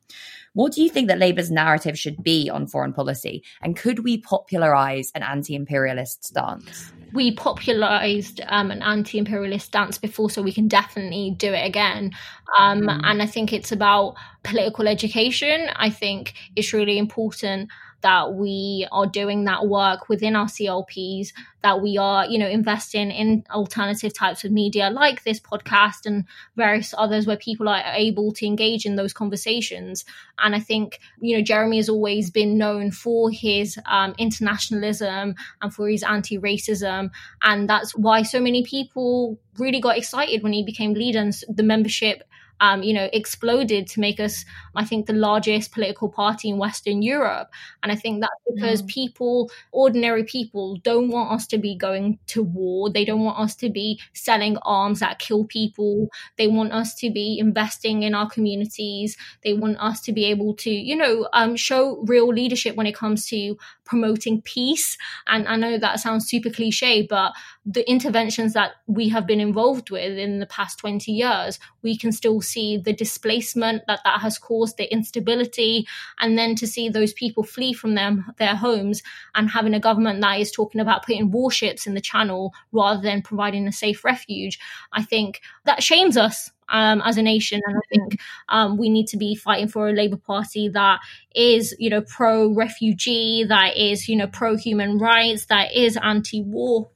[0.52, 3.42] What do you think that Labour's narrative should be on foreign policy?
[3.60, 6.92] And could we popularise an anti imperialist stance?
[7.12, 12.12] We popularised um, an anti imperialist stance before, so we can definitely do it again.
[12.56, 13.00] Um, mm.
[13.02, 15.70] And I think it's about political education.
[15.74, 17.70] I think it's really important
[18.05, 21.32] that we are doing that work within our CLPs,
[21.62, 26.26] that we are, you know, investing in alternative types of media like this podcast and
[26.55, 30.05] various others where people are able to engage in those conversations.
[30.38, 35.74] And I think, you know, Jeremy has always been known for his um, internationalism and
[35.74, 37.11] for his anti racism.
[37.40, 41.62] And that's why so many people really got excited when he became leader and the
[41.62, 42.22] membership
[42.61, 44.44] um, you know, exploded to make us,
[44.74, 47.50] I think, the largest political party in Western Europe.
[47.82, 48.88] And I think that's because mm.
[48.88, 52.90] people, ordinary people, don't want us to be going to war.
[52.90, 56.09] They don't want us to be selling arms that kill people.
[56.36, 59.16] They want us to be investing in our communities.
[59.42, 62.94] They want us to be able to, you know, um, show real leadership when it
[62.94, 64.96] comes to promoting peace.
[65.26, 67.32] And I know that sounds super cliche, but
[67.66, 72.12] the interventions that we have been involved with in the past 20 years, we can
[72.12, 75.86] still see the displacement that that has caused, the instability,
[76.20, 79.02] and then to see those people flee from them, their homes
[79.34, 83.22] and having a government that is talking about putting warships in the channel rather than
[83.22, 84.58] providing a safe refuge.
[84.92, 87.60] I think that shames us um, as a nation.
[87.66, 91.00] And I think um, we need to be fighting for a Labour Party that
[91.34, 96.42] is, you know, pro refugee, that is, you know, pro human rights, that is anti
[96.42, 96.90] war.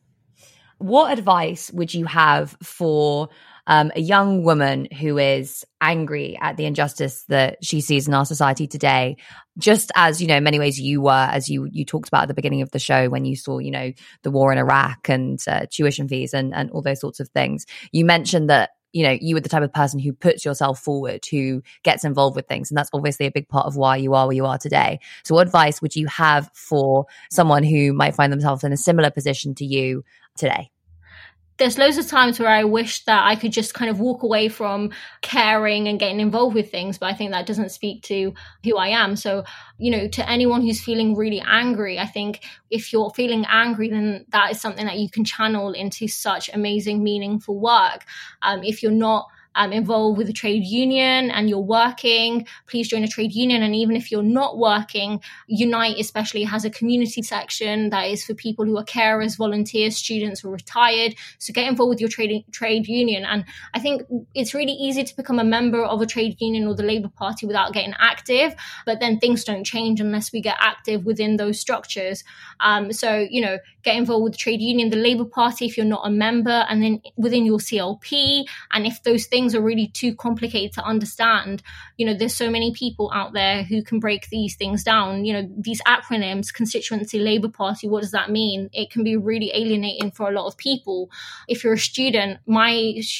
[0.78, 3.30] What advice would you have for
[3.66, 8.24] um, a young woman who is angry at the injustice that she sees in our
[8.24, 9.16] society today?
[9.58, 12.28] Just as you know in many ways you were as you you talked about at
[12.28, 15.40] the beginning of the show when you saw you know the war in iraq and
[15.48, 17.66] uh, tuition fees and and all those sorts of things.
[17.90, 21.26] You mentioned that you know you were the type of person who puts yourself forward
[21.30, 24.26] who gets involved with things and that's obviously a big part of why you are
[24.26, 25.00] where you are today.
[25.24, 29.10] So what advice would you have for someone who might find themselves in a similar
[29.10, 30.04] position to you
[30.38, 30.70] today
[31.58, 34.48] there's loads of times where I wish that I could just kind of walk away
[34.48, 34.90] from
[35.22, 38.32] caring and getting involved with things, but I think that doesn't speak to
[38.64, 39.16] who I am.
[39.16, 39.44] So,
[39.76, 44.24] you know, to anyone who's feeling really angry, I think if you're feeling angry, then
[44.28, 48.04] that is something that you can channel into such amazing, meaningful work.
[48.42, 49.26] Um, if you're not
[49.58, 53.62] um, involved with a trade union and you're working, please join a trade union.
[53.62, 58.34] And even if you're not working, Unite especially has a community section that is for
[58.34, 61.16] people who are carers, volunteers, students, or retired.
[61.38, 63.24] So get involved with your trade trade union.
[63.24, 63.44] And
[63.74, 64.02] I think
[64.32, 67.44] it's really easy to become a member of a trade union or the Labour Party
[67.44, 68.54] without getting active,
[68.86, 72.22] but then things don't change unless we get active within those structures.
[72.60, 75.84] Um, so you know, get involved with the trade union, the Labour Party if you're
[75.84, 78.44] not a member, and then within your CLP.
[78.72, 81.62] And if those things things are really too complicated to understand,
[81.96, 85.24] you know, there's so many people out there who can break these things down.
[85.24, 88.68] You know, these acronyms, constituency, Labour Party, what does that mean?
[88.72, 91.10] It can be really alienating for a lot of people.
[91.48, 92.70] If you're a student, my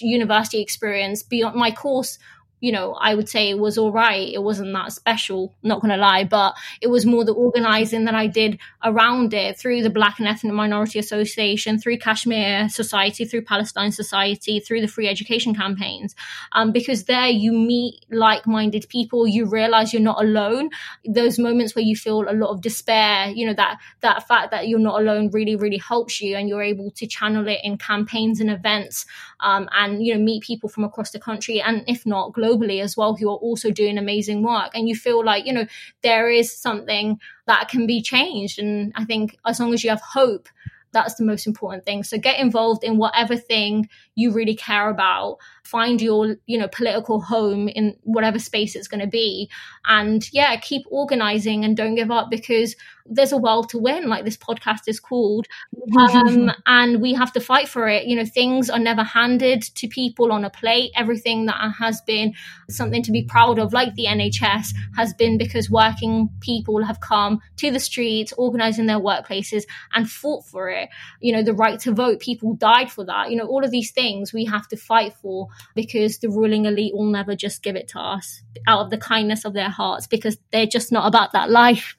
[0.01, 2.19] university experience beyond my course
[2.61, 4.29] you know, I would say it was all right.
[4.29, 8.15] It wasn't that special, not going to lie, but it was more the organizing that
[8.15, 13.43] I did around it through the Black and Ethnic Minority Association, through Kashmir Society, through
[13.43, 16.17] Palestine Society, through the free education campaigns.
[16.53, 20.71] Um, because there you meet like minded people, you realize you're not alone.
[21.07, 24.67] Those moments where you feel a lot of despair, you know, that, that fact that
[24.67, 28.41] you're not alone really, really helps you and you're able to channel it in campaigns
[28.41, 29.07] and events
[29.41, 32.83] um, and, you know, meet people from across the country and if not, globally globally
[32.83, 34.71] as well who are also doing amazing work.
[34.75, 35.67] And you feel like you know
[36.03, 38.59] there is something that can be changed.
[38.59, 40.49] And i think as long as you have hope
[40.93, 42.03] that's the most important thing.
[42.03, 45.37] So get involved in whatever thing you really care about
[45.69, 49.51] find your you know political home in whatever space it's going to be.
[49.87, 52.75] And yeah keep organizing and don't give up because
[53.11, 55.47] there's a world to win like this podcast is called.
[55.99, 58.07] Um, and we have to fight for it.
[58.07, 60.91] You know things are never handed to people on a plate.
[60.95, 62.35] Everything that has been
[62.69, 67.41] something to be proud of like the nhs has been because working people have come
[67.57, 69.65] to the streets organizing their workplaces
[69.95, 70.89] and fought for it.
[71.21, 73.31] You know the right to vote people died for that.
[73.31, 76.95] You know all of these things we have to fight for because the ruling elite
[76.95, 80.37] will never just give it to us out of the kindness of their hearts because
[80.53, 81.97] they're just not about that life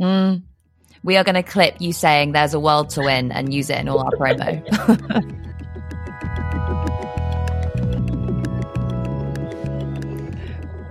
[0.00, 0.42] Mm.
[1.04, 3.78] We are going to clip you saying there's a world to win and use it
[3.78, 5.48] in all our promo.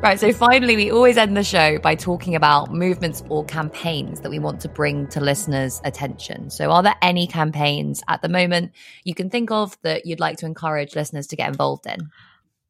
[0.01, 4.31] Right, so finally, we always end the show by talking about movements or campaigns that
[4.31, 6.49] we want to bring to listeners' attention.
[6.49, 8.71] So, are there any campaigns at the moment
[9.03, 12.09] you can think of that you'd like to encourage listeners to get involved in?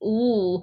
[0.06, 0.62] Ooh,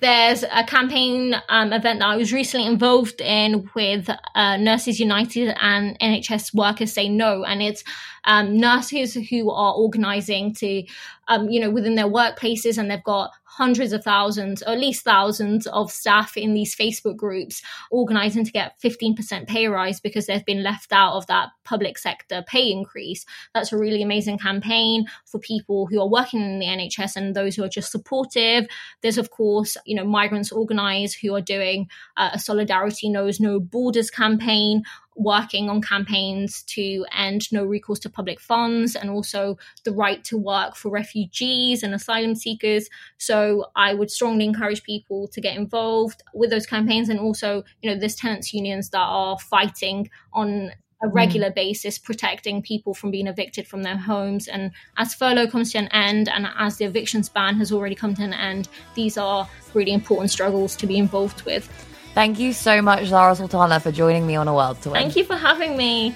[0.00, 5.54] there's a campaign um, event that I was recently involved in with uh, Nurses United
[5.60, 7.84] and NHS Workers Say No, and it's
[8.24, 10.84] um, nurses who are organising to,
[11.28, 15.02] um, you know, within their workplaces, and they've got hundreds of thousands, or at least
[15.02, 20.44] thousands of staff in these Facebook groups organizing to get 15% pay rise because they've
[20.44, 23.26] been left out of that public sector pay increase.
[23.54, 27.56] That's a really amazing campaign for people who are working in the NHS and those
[27.56, 28.68] who are just supportive.
[29.02, 33.58] There's, of course, you know, migrants organize who are doing uh, a Solidarity Knows No
[33.58, 34.84] Borders campaign
[35.18, 40.38] working on campaigns to end no recourse to public funds and also the right to
[40.38, 42.88] work for refugees and asylum seekers.
[43.18, 47.90] So I would strongly encourage people to get involved with those campaigns and also, you
[47.90, 50.70] know, there's tenants unions that are fighting on
[51.02, 51.14] a mm.
[51.14, 51.54] regular mm.
[51.54, 55.88] basis protecting people from being evicted from their homes and as furlough comes to an
[55.88, 59.92] end and as the evictions ban has already come to an end these are really
[59.92, 61.68] important struggles to be involved with
[62.14, 64.92] Thank you so much, Zara Sultana, for joining me on A World tour.
[64.94, 66.14] Thank you for having me.